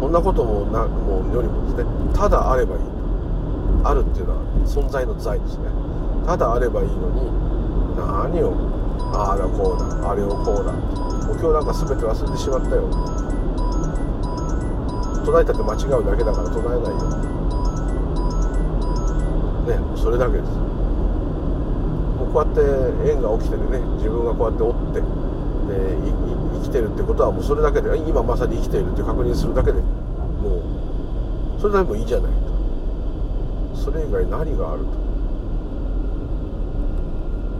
[0.00, 1.90] こんなこともなもうよりもですね。
[2.12, 2.80] ただあればいい
[3.84, 5.70] あるっていうのは存在の財ですね。
[6.26, 7.30] ただあればいいのに
[7.94, 8.50] 何を
[9.14, 10.74] あれはこうだあれをこうだ。
[11.30, 12.90] お経なんか全て忘れてしまったよ。
[15.22, 17.06] 唱えたって間違うだけだから唱えないよ。
[19.70, 20.71] ねそれだけです。
[22.32, 22.60] こうやって
[23.10, 25.04] 縁が起きててね自分がこうやって折ってで
[26.54, 30.56] 生きてるってことはもうそれだけで今まさに生きているって確認するだけでも
[31.58, 32.52] うそれだけでもいいじゃないと。
[33.76, 34.90] それ以外何があると。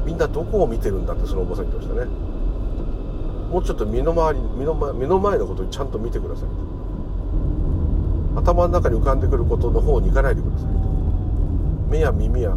[0.07, 2.11] みんなどこを見てるんだってそのおばさん言ってましたね。
[3.51, 6.49] もうちょっと身の回り身の前目の前のことにちゃんと見てください
[8.35, 8.41] と。
[8.41, 10.73] 頭の中に浮かんでくることの方に行かないでくださいと。
[11.91, 12.57] 目や耳や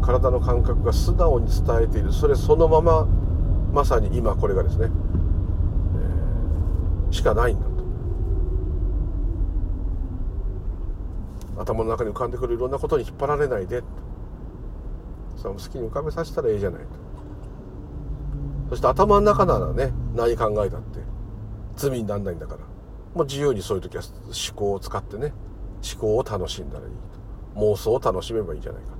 [0.00, 2.12] 体の感覚が素直に伝えている。
[2.12, 3.06] それそのまま
[3.72, 7.70] まさに今これがですね、えー、しかないんだと。
[11.62, 13.82] 頭の中に浮かんでくるいろんなことに引っ張られないで。
[15.36, 16.88] それ好きに浮かべさせたらいいじゃないと。
[18.70, 21.00] そして頭の中ならね何考えたって
[21.76, 22.60] 罪にならないんだから。
[23.14, 25.32] もう自由にそういう時は思考を使ってね
[25.92, 26.92] 思考を楽しんだらいい
[27.54, 27.60] と。
[27.60, 28.99] 妄想を楽しめばいいじゃないか。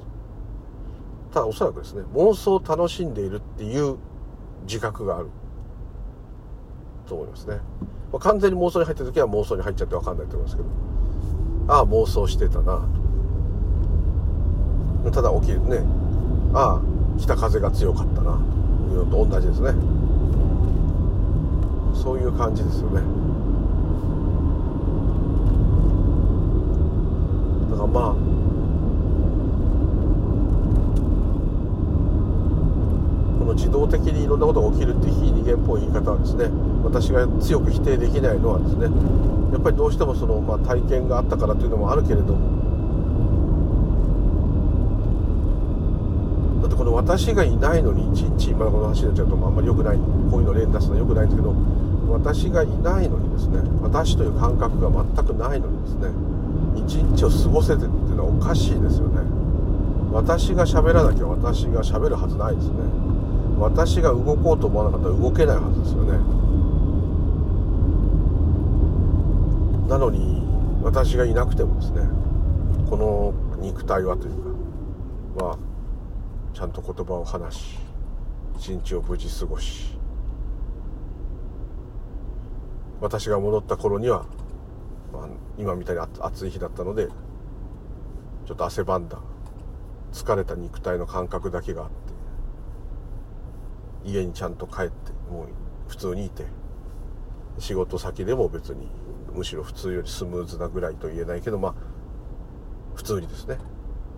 [1.32, 3.96] ただおそらくですね妄想を楽しんでいるっていう
[4.66, 5.28] 自覚がある。
[7.10, 7.56] と思いますね、
[8.12, 10.68] まあ、完全に妄想に入った時は妄想に入っちゃって分かんないと思いますけど。
[11.68, 12.86] ああ妄想してたな。
[15.12, 15.80] ただ起きるね
[16.54, 16.80] ああ
[17.18, 18.38] 北風が強かったな。
[18.88, 19.72] というのと同じですね。
[22.00, 23.02] そういう感じですよね。
[27.70, 28.29] だからまあ
[33.50, 36.46] の自動的にいろんなことが起きるって非人間っぽい言い方はですね。
[36.84, 38.86] 私が強く否定できないのはですね。
[39.52, 42.34] やっぱりどうしてもその、まあ、体験があったからというのもあるけれど
[46.62, 49.96] だってこの私がいないのにいちいち今この話になっちゃうとあんまり良くない
[50.30, 51.52] こういうの例に出すのは良くないんですけど
[52.12, 56.10] 私がいないのにですね私という感覚が全くないのにですね
[56.76, 59.20] 一日を過ごせてっていうのはおかしいですよね。
[60.12, 62.99] 私が喋らなきゃ私が喋るはずないですね。
[63.60, 66.18] 私が動こうと思わなかったら動けないはずですよね。
[69.86, 70.42] なのに
[70.82, 72.08] 私がいなくてもですね
[72.88, 75.58] この肉体はというかは
[76.54, 77.78] ちゃんと言葉を話し
[78.56, 79.98] 一日を無事過ごし
[83.00, 84.26] 私が戻った頃には、
[85.12, 87.08] まあ、今みたいに暑い日だったので
[88.46, 89.18] ちょっと汗ばんだ
[90.12, 91.99] 疲れた肉体の感覚だけがあって
[94.04, 95.48] 家にちゃんと帰ってもう
[95.88, 96.44] 普通にいて
[97.58, 98.88] 仕事先でも別に
[99.34, 101.74] むしろ普通よりスムーズなぐらいと言えないけどまあ
[102.94, 103.58] 普通にですね。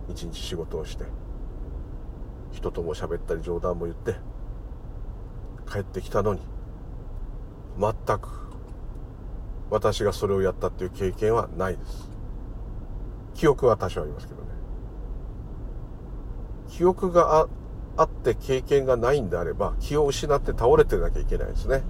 [0.09, 1.05] 一日仕事をして
[2.51, 4.15] 人とも喋ったり冗談も言って
[5.71, 6.41] 帰ってきたのに
[7.79, 8.29] 全く
[9.69, 12.11] 私がそれをやったっていう経験はないです。
[13.33, 14.49] 記憶は多少ありますけどね。
[16.69, 17.47] 記憶があ
[17.95, 21.83] あって経験がないんであれば気を失って倒れてなきゃいけないですね。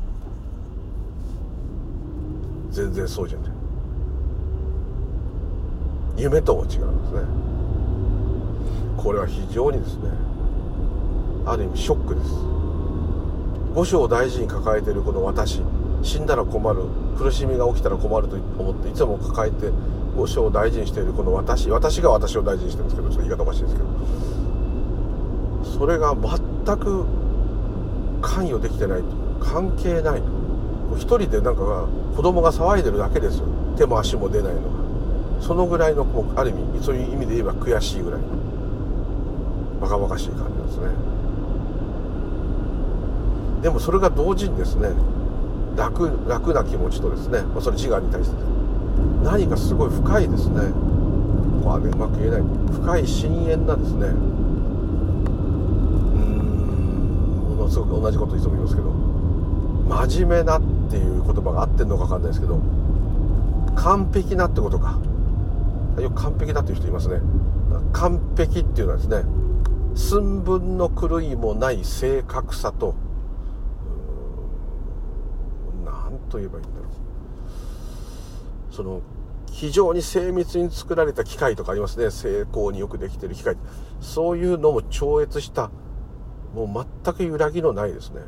[2.72, 3.52] 全然そうじゃない。
[6.18, 7.22] 夢とも違うんですね。
[8.98, 10.10] これは非常にですね
[11.46, 12.28] ある意味ショックです。
[13.74, 15.62] 五章を大事に抱えているこの私
[16.04, 16.84] 死んだら困る
[17.18, 19.72] 苦しみが起きたら困ると思っていつも抱えて
[20.16, 24.33] 五章を大事にしているこの私私が私を大事にしてるんですけどちょっと言い方おかしいですけど。
[25.84, 27.06] それが全く
[28.22, 29.08] 関与できてないと
[29.42, 30.28] 関係ないと。
[30.96, 33.48] 一人でなんか子供が騒いでるだけですよ。
[33.76, 34.68] 手も足も出ないのが。
[35.42, 38.28] そのぐらいのもうある意味そういう意味で言えば悔しいぐらいの
[39.82, 40.88] バカバカしい感じですね。
[43.62, 44.88] でもそれが同時にですね
[45.76, 48.38] 楽楽な気持ちとですね、まあ、それ自我に対して。
[49.22, 50.62] 何かすごい深いですね。
[51.62, 52.42] こうねうまく言えない。
[52.72, 54.33] 深い深淵なですね
[57.74, 60.62] すごく同じこといつも言いますけど真面目なっ
[60.92, 62.60] ていう言葉が合ってんのか分かんないですけど
[63.76, 65.00] 完璧なってことか。
[66.00, 67.20] よく完璧だっていう人いますね。
[67.92, 69.24] 完璧っていうのはですね
[69.96, 72.96] 寸分の狂いもない正確さと
[75.84, 78.74] 何と言えばいいんだろう。
[78.74, 79.02] その
[79.52, 82.12] 非常に精密に作られた機械とかありますね。
[82.12, 83.56] 精巧によくできてる機械。
[84.00, 85.72] そういうのも超越した
[86.54, 88.22] もう全く揺らぎのないですね。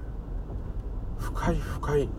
[1.19, 2.09] 深い深い。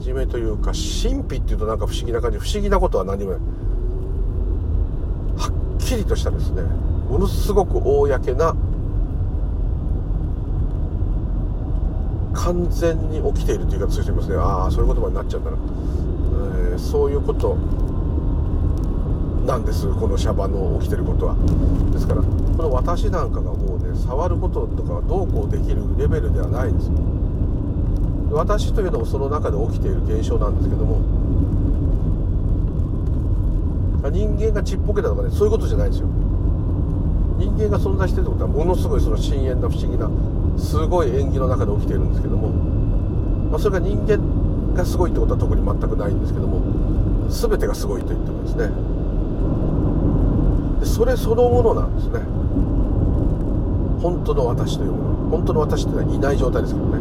[0.00, 2.38] 真面目というか神秘っていうとなんか不思議な感じ。
[2.38, 3.30] 不思議なことは何も。
[3.30, 3.40] ない
[5.36, 6.62] はっきりとしたですね。
[6.62, 8.56] ものすごく公な。
[12.34, 14.36] 完全に起きているという言い方してますね。
[14.36, 15.56] ああそういう言葉になっちゃうんだな、
[16.72, 17.56] えー、そういうこと
[19.46, 19.88] なんです。
[19.94, 21.36] このシャバの起きてることは。
[21.92, 22.22] ですから
[22.56, 26.90] この私なんかがもうね触ることとかどうこうできるレベルではないです
[28.32, 31.26] 私というのもその中で起きている現象なんですけども。
[34.10, 36.06] 人間がちっぽけだとかねそういうことじゃないですよ。
[37.38, 40.08] 人間が存在してるってことはものすごいその深淵な不思議な
[40.58, 42.48] すごい縁起の中で起きているんですけども、
[43.50, 46.60] まあ、それが人間がすごいってことは特に全くないんですけども。
[47.28, 48.95] 全てがすごいと言ってもですね。
[50.86, 52.20] それそのものなんですね。
[54.00, 55.30] 本当の私というもの。
[55.30, 56.98] 本当の私っていうのはいない状態ですけどね。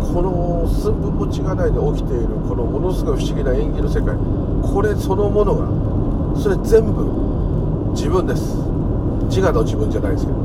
[0.00, 4.16] この寸分も違わないで起きているこのものすごい不思議な縁起の世界。
[4.62, 5.68] これそのものが
[6.40, 7.04] それ全部
[7.92, 8.56] 自分です。
[9.28, 10.38] 自我の自分じゃないですけど。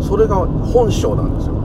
[0.00, 1.61] それが本性なんですよ。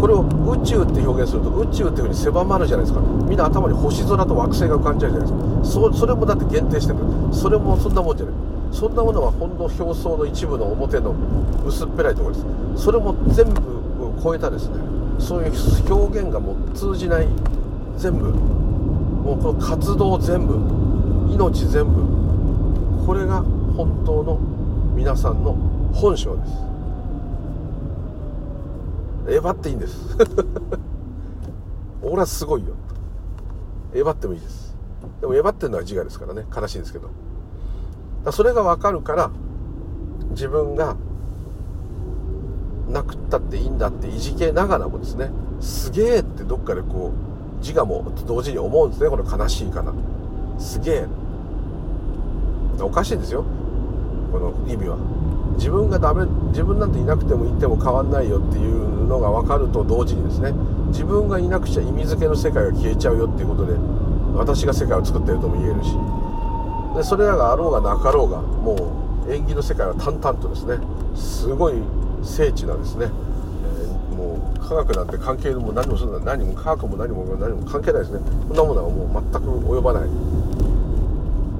[0.00, 3.00] これを宇宙って表現すると宇宙っていうふうに狭まるじゃないですか。
[3.00, 5.82] みんな頭に星空と惑星が浮かんじゃうじゃないですか。
[5.90, 6.98] そそれもだって限定してる。
[7.32, 8.34] それもそんなもんじゃない。
[8.72, 11.14] そんなものはほんの表層の一部の表の
[11.66, 12.40] 薄っぺらいところで
[12.76, 12.84] す。
[12.84, 13.60] それも全部
[14.22, 14.76] 超えたですね。
[15.18, 15.52] そういう
[15.92, 17.28] 表現がもう通じない
[17.96, 18.30] 全部。
[18.30, 20.54] もうこの活動全部
[21.32, 22.02] 命全部。
[23.06, 23.42] これが
[23.76, 24.38] 本当の
[24.94, 25.56] 皆さんの
[25.94, 26.67] 本性です。
[29.28, 30.16] えばっていいんです。
[32.02, 32.74] 俺はすごいよ。
[33.94, 34.76] えばってもいいです。
[35.20, 36.46] でもえばってるのは自我ですからね。
[36.54, 37.08] 悲しいんですけど。
[38.24, 39.30] だそれが分かるから
[40.30, 40.96] 自分が
[42.88, 49.10] なくったっていいんだっていじけながらもですねすげえってどっかでこう自我も同時に思うんですね。
[49.10, 49.92] この悲しいかな
[50.58, 51.06] すげえ。
[52.80, 53.44] おかしいんですよ。
[54.30, 54.96] この意味は。
[55.58, 60.52] 自分がダメ自分なんていなくてもいても変わんないよっていうのが分かると同時にですね
[60.88, 63.74] 自分がいなくちゃ意味付けの世界が消えちゃうよっていうことで
[64.34, 65.90] 私が世界を作ってるとも言えるし
[66.96, 68.74] でそれらがあろうがなかろうがも
[69.26, 70.78] う縁起の世界は淡々とですね
[71.14, 71.74] すごい
[72.22, 78.20] 精緻なですね、えー、もう科学なんて関係も何もするの何も科学も何も何も関係ないですね。
[78.48, 80.08] こんなものはもう全く及ばない。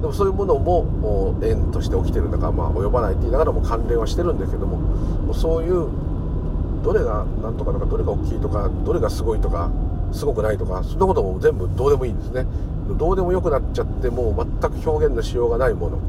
[0.01, 5.89] でもそういうものも縁として起きてるんだから、まあ、及ばないって言いながらも関連はしてるんだけどもそういう
[6.83, 9.69] どれが何とかとかどれが大きいとかどれがすごいとか
[10.13, 12.45] すごくないとかそんなことも全部どうでもいいんですね。
[12.97, 15.99] どうでもよくなっちゃってもう全く表現のしようがないもの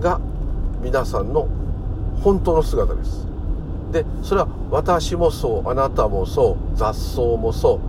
[0.00, 0.20] が
[0.80, 1.48] 皆さんの
[2.22, 3.26] 本当の姿です。
[3.92, 7.80] でそれは私もそうあなたもそう雑草もそう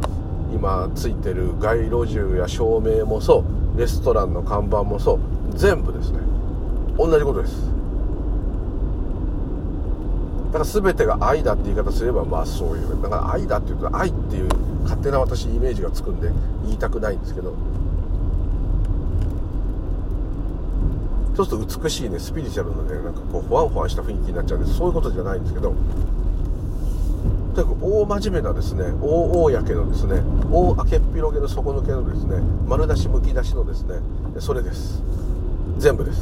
[0.54, 5.20] 今ついてる街路樹や照明もそうレストランの看板もそう。
[5.56, 6.20] 全部ですね。
[6.98, 7.78] 同じことです。
[10.48, 14.50] だから全てが愛だって言い方すればまあそういうだから愛だって言うと愛っていう
[14.84, 16.32] 勝手な私イメージがつくんで
[16.66, 17.54] 言いたくないんですけど。
[21.36, 25.76] そうすると美しいねスピリチュアルのねなんかこうほわんほわんした雰囲気になっちゃうんでそういうことじゃないんですけど。
[27.58, 32.38] とにかく大真面目なですね大公のですね大明けっ広げの底抜けのですね
[32.68, 33.96] 丸出しむき出しのですね
[34.40, 35.02] それです。
[35.80, 36.20] 全部です。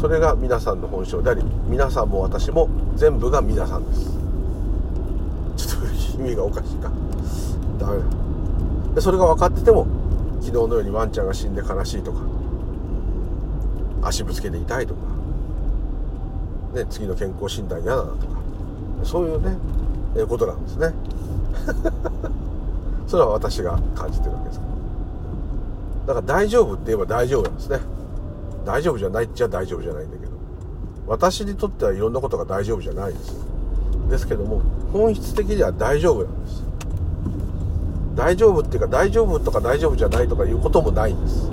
[0.00, 1.22] それが皆さんの本性。
[1.22, 5.68] であり皆さんも私も全部が皆さんです。
[5.68, 6.90] ちょっと意味がおかしいか。
[7.78, 8.04] ダメだ。
[8.96, 9.86] でそれが分かってても
[10.40, 12.18] 昨日のようにワンちゃんが死んで悲しいとか
[14.02, 15.00] 足ぶつけて痛いとか、
[16.74, 18.36] ね、次の健康診断嫌だなとか
[19.04, 19.56] そういうね
[20.16, 20.92] えことなんですね。
[23.06, 24.60] それは私が感じてるわけです。
[24.60, 24.66] か
[26.08, 27.80] らだから大丈夫って言えば大丈夫なんですね。
[28.64, 30.32] 大丈夫じゃないっちゃ大丈夫じゃないんだけど。
[31.06, 33.34] 私にとってはいろんなことが大丈夫じゃないです。
[34.08, 34.60] ですけども
[34.92, 36.62] 本質的には大丈夫なんです。
[38.14, 41.50] 大丈夫っていうか大丈夫とか大丈夫じゃないとかいうこともないんです。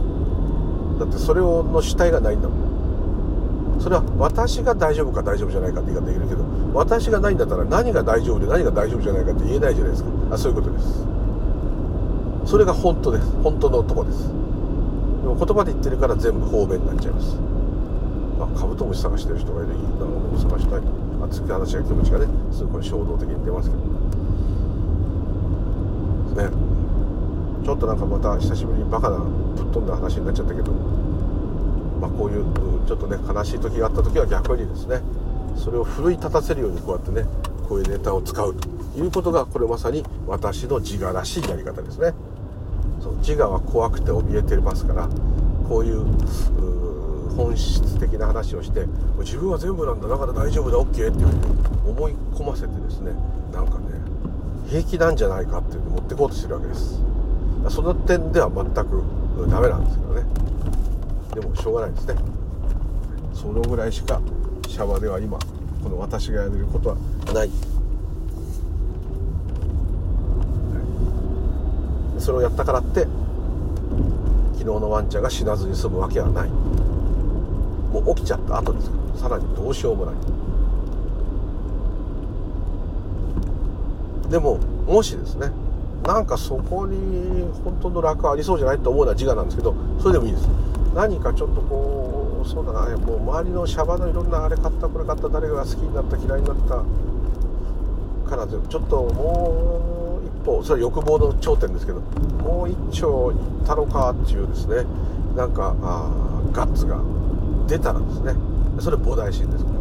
[1.00, 2.69] だってそれをの主体がないんだもん。
[3.80, 10.10] それは私が大丈夫か大丈夫じゃないかって言い方できるけど私がないんだったら何が大丈夫で何が大丈夫じゃないかって言えないじゃないですか。
[10.32, 11.08] あそういうことです。
[12.46, 13.32] それが本当です。
[13.42, 14.28] 本当のとこです。
[14.28, 14.34] で
[15.28, 17.36] も言葉で言ってるから全部方便になっちゃいます。
[18.38, 20.82] まあ、カブトムシ探してる人がいるいいな俺も探したい。
[21.24, 23.82] 熱く話が気持ちがねすごい衝動的に出ますけど。
[26.44, 26.50] ね。
[27.66, 30.72] ちょっとなんかまた久しぶりにバカなぶっ飛んだ話になっちゃったけど。
[32.00, 32.46] まあこういう
[32.88, 35.02] ちょっとね悲しい時があった時は逆にですね
[35.58, 37.26] それを奮い立たせるようにこうやってね
[37.68, 42.14] こういうネタを使うということがこれまさに私の自我らしいやり方ですね。
[43.02, 45.10] そう自我は怖くて怯えてますから
[45.68, 46.04] こういう
[47.36, 48.86] 本質的な話をして
[49.20, 51.30] 自分は全部なんだだから大丈夫だ OK っていうふうに
[51.88, 53.14] 思い込ませてですね
[53.54, 53.86] なんかね
[54.68, 57.00] 平気なんじゃないかっていうの持ってこうとしてるわけです。
[57.70, 59.04] その点では全く
[59.50, 60.24] ダメなんですけどね。
[61.34, 62.16] でもしょうがないですね。
[63.34, 64.20] そのぐらいしか
[64.68, 65.38] シャワーでは今
[65.84, 66.96] この私がやれることは
[67.34, 67.52] ない。
[72.18, 73.08] それをやったからって
[74.54, 76.50] 昨日のワンちゃんが死なずに済むわけはない。
[76.50, 80.16] もう起きちゃった後ですからさらにどうしようもない。
[84.30, 85.50] でももしですね
[86.06, 90.69] なんかそこに本当の楽ありそうじゃないと思うのは自我なんですけどそれでもいいです。
[90.96, 104.86] 何かちょっとこうそうだなもう周りのシャバのいろんなあれ買ったこれ買った誰が好きになった嫌いになったからちょっともう一歩それは欲望の頂点ですけどもう一丁いったのかっていうですね
[105.36, 106.10] なんかあ
[106.52, 107.00] ガッツが
[107.68, 108.34] 出たらですね
[108.80, 109.80] それ菩提心ですから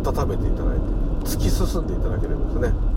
[0.00, 0.84] 温めていただいて
[1.24, 2.89] 突き進んでいただければですね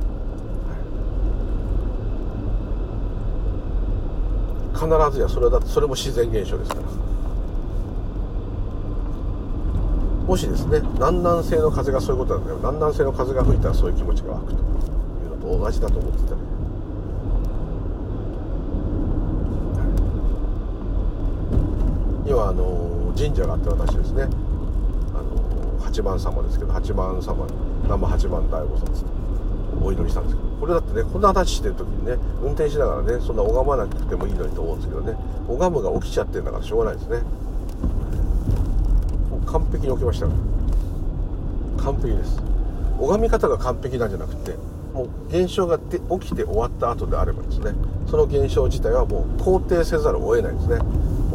[4.74, 6.82] 必ずやそれだそれも自然現象ですから。
[10.28, 12.58] もしですね南南西の風がそういうことなんだよ。
[12.58, 14.54] 南南西の風が吹いたらそういう気持ちが湧くと。
[14.54, 16.42] いうのと同じだと思ってたね、
[19.78, 19.84] は
[22.26, 24.24] い、今あの神社があって私ですね。
[25.14, 27.46] あの八幡様ですけど八幡様
[27.88, 29.23] 生八幡大菩薩
[29.82, 35.16] お祈りしたんですけどこれだってねこんな話してる時にね運転しながらねそんな拝まなくてもいいのにと思うんですけどね
[35.48, 37.18] 拝むが起きちゃってるんだからしょうがないですね。
[39.30, 40.28] もう完璧に起きました。
[41.84, 42.42] 完璧です。
[43.00, 44.56] 拝み方が完璧なんじゃなくて
[44.94, 47.74] もう現象が起きて終わった後であればですね
[48.08, 50.80] その現象自体はもう肯定せざるを得ないですね。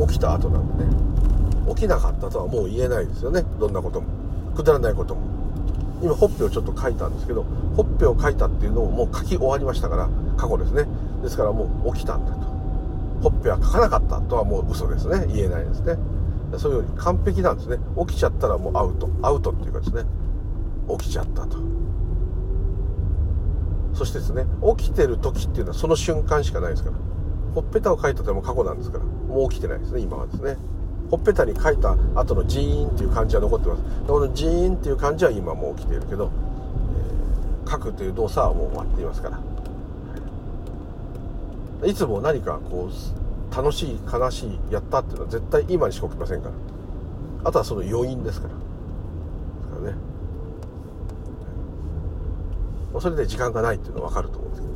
[0.06, 0.90] 起きた後なんでね。
[1.74, 3.44] 起きなかったとはもう言えないですよね。
[3.58, 4.06] どんなことも。
[4.54, 5.37] くだらないことも。
[6.02, 7.44] 今ほっぺをちょっと書いたんですけど
[7.74, 10.86] ほっぺを書いたっていうのをもう書き終わりましたから過去ですね。
[11.22, 12.38] ですからもう起きたんだと。
[13.22, 15.26] ほっぺは書かなかったとはもう嘘ですね。
[15.32, 15.96] 言えないですね。
[16.56, 17.78] そういうように完璧なんですね。
[18.06, 19.10] 起きちゃったらもうアウト。
[19.22, 20.04] アウトっていうかですね。
[20.98, 21.58] 起きちゃったと。
[23.92, 24.46] そしてですね
[24.76, 26.96] 起きてる時っていうのはその瞬間しかないですから。
[27.54, 29.04] ほっぺたを書いたとも過去なんですから。
[29.04, 30.56] もう起きてないですね今はですね。
[31.10, 33.82] ほっぺたに書いた後のジーンっていう感じは残ってます。
[34.06, 36.30] このジーンっていう感じは今もう起きているけど、
[37.64, 39.40] えー、書くという動作はもう終わっていますから。
[41.86, 46.54] いつも何かこう楽しい悲しいやったっていうのは絶対今にしか起きませんから。
[47.44, 48.54] あとはその余韻ですから。
[48.54, 48.60] で
[49.62, 49.98] すからね。
[53.00, 54.74] それで時間がないっていうのは分かると思うんですけど。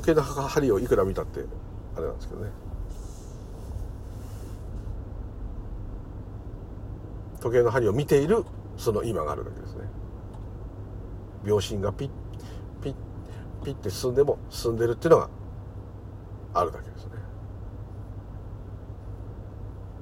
[0.00, 1.44] 時計の針をいくら見たって
[1.96, 2.50] あれなんですけどね。
[7.42, 8.44] 時計の針を見ている
[8.76, 9.82] その今があるだけですね。
[11.44, 12.10] 秒針がピッ
[12.80, 12.94] ピッ
[13.64, 15.28] ピッて進んでも進んでるっていうのが
[16.54, 17.12] あるだけですね。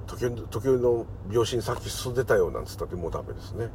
[0.07, 3.71] 時時の秒針先進んでたよなんつったってもうダメですね。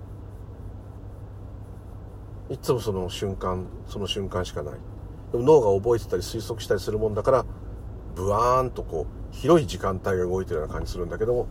[2.49, 4.74] いつもその瞬間その瞬間しかない。
[5.32, 7.45] でも脳が覚えてたり推測したりするもんだから
[8.13, 11.47] ブワーンとこう広い時間帯が動いてるような感じするんだけども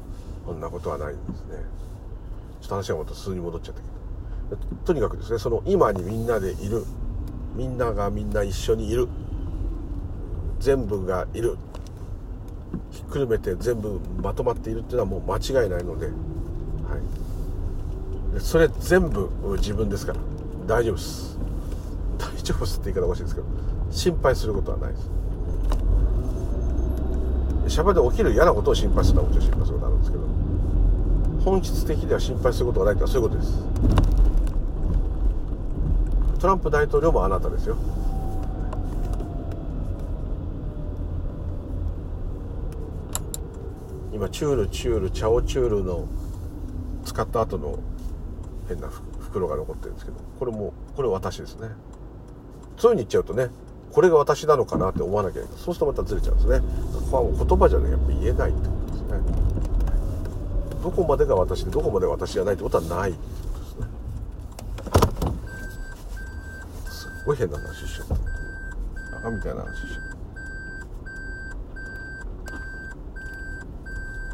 [0.47, 1.57] そんなことはないんですね。
[2.65, 3.87] ちょっと話がまた数に戻っちゃったけ
[4.57, 6.87] どとにかくですねその今にみんなでいる
[7.55, 9.07] みんながみんな一緒にいる
[10.61, 11.59] 全部がいる。
[12.91, 16.13] ひっくるめて全部まとまっているっていうのはもう間違いないので,、は
[18.33, 20.19] い、でそれ全部自分ですから。
[20.67, 21.39] 大丈夫です。
[22.19, 23.47] 大丈夫ですって言い方おかしいですけど。
[23.91, 25.11] 心配することはないです。
[27.75, 30.25] シャバで起きる嫌なことを心配するのはもちろん心配することあるんですけど。
[31.45, 33.63] 本質的では心配することがないとはそういうことです。
[36.41, 37.77] トランプ大統領もあなたですよ。
[44.13, 46.07] 今チュールチュールチャオチュールの
[47.05, 47.79] 使った後の
[48.69, 51.69] 変な袋が残ってるんですけどこれもこれ私ですね。
[52.79, 53.49] そういうに言っちゃうとね
[53.93, 55.59] これが私なのかなって思わなきゃいけない。
[55.59, 56.61] そうするとまたずれちゃうんですね。
[56.61, 59.44] ここはもう言葉じゃねやっぱ言えないってことですね。
[60.85, 63.11] どこまでが私でどこまでが私じゃないってことはない。
[63.11, 63.25] ってこ
[63.55, 63.87] とですね
[66.91, 68.15] すっごい変な話しちゃった。
[68.15, 68.21] バ
[69.23, 70.01] カみたいな話しちゃ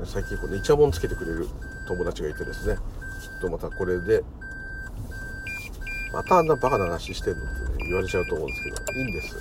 [0.03, 0.07] った。
[0.07, 1.47] 最近こうねイチャモンつけてくれる
[1.87, 2.75] 友達がいてですね。
[2.75, 2.81] きっ
[3.41, 4.25] とまたこれで
[6.13, 9.37] またあんなバカな話してんのってね言われちゃうと思うんですけどいいんです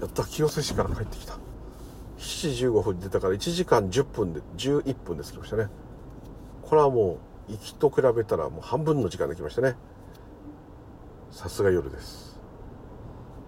[0.00, 1.34] やった清瀬市から帰ってきた
[2.18, 5.68] 7時15分に出たから1時間10分で11分で着きましたね
[6.62, 7.18] これはも
[7.48, 9.76] う行きと比べたらもう半分の時間で来ましたね
[11.30, 12.40] さすが夜です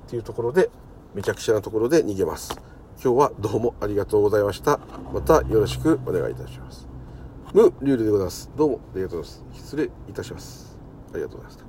[0.07, 0.68] っていうところで
[1.14, 2.61] めちゃくちゃなところで逃げます
[3.03, 4.80] 今日はどうもありがとうございました。
[5.12, 6.89] またよろしくお願いいたします。
[7.53, 8.51] ム・リュウルでございます。
[8.57, 9.62] どうもありがとうございます。
[9.62, 10.78] 失礼いたします。
[11.12, 11.64] ありがとうございました。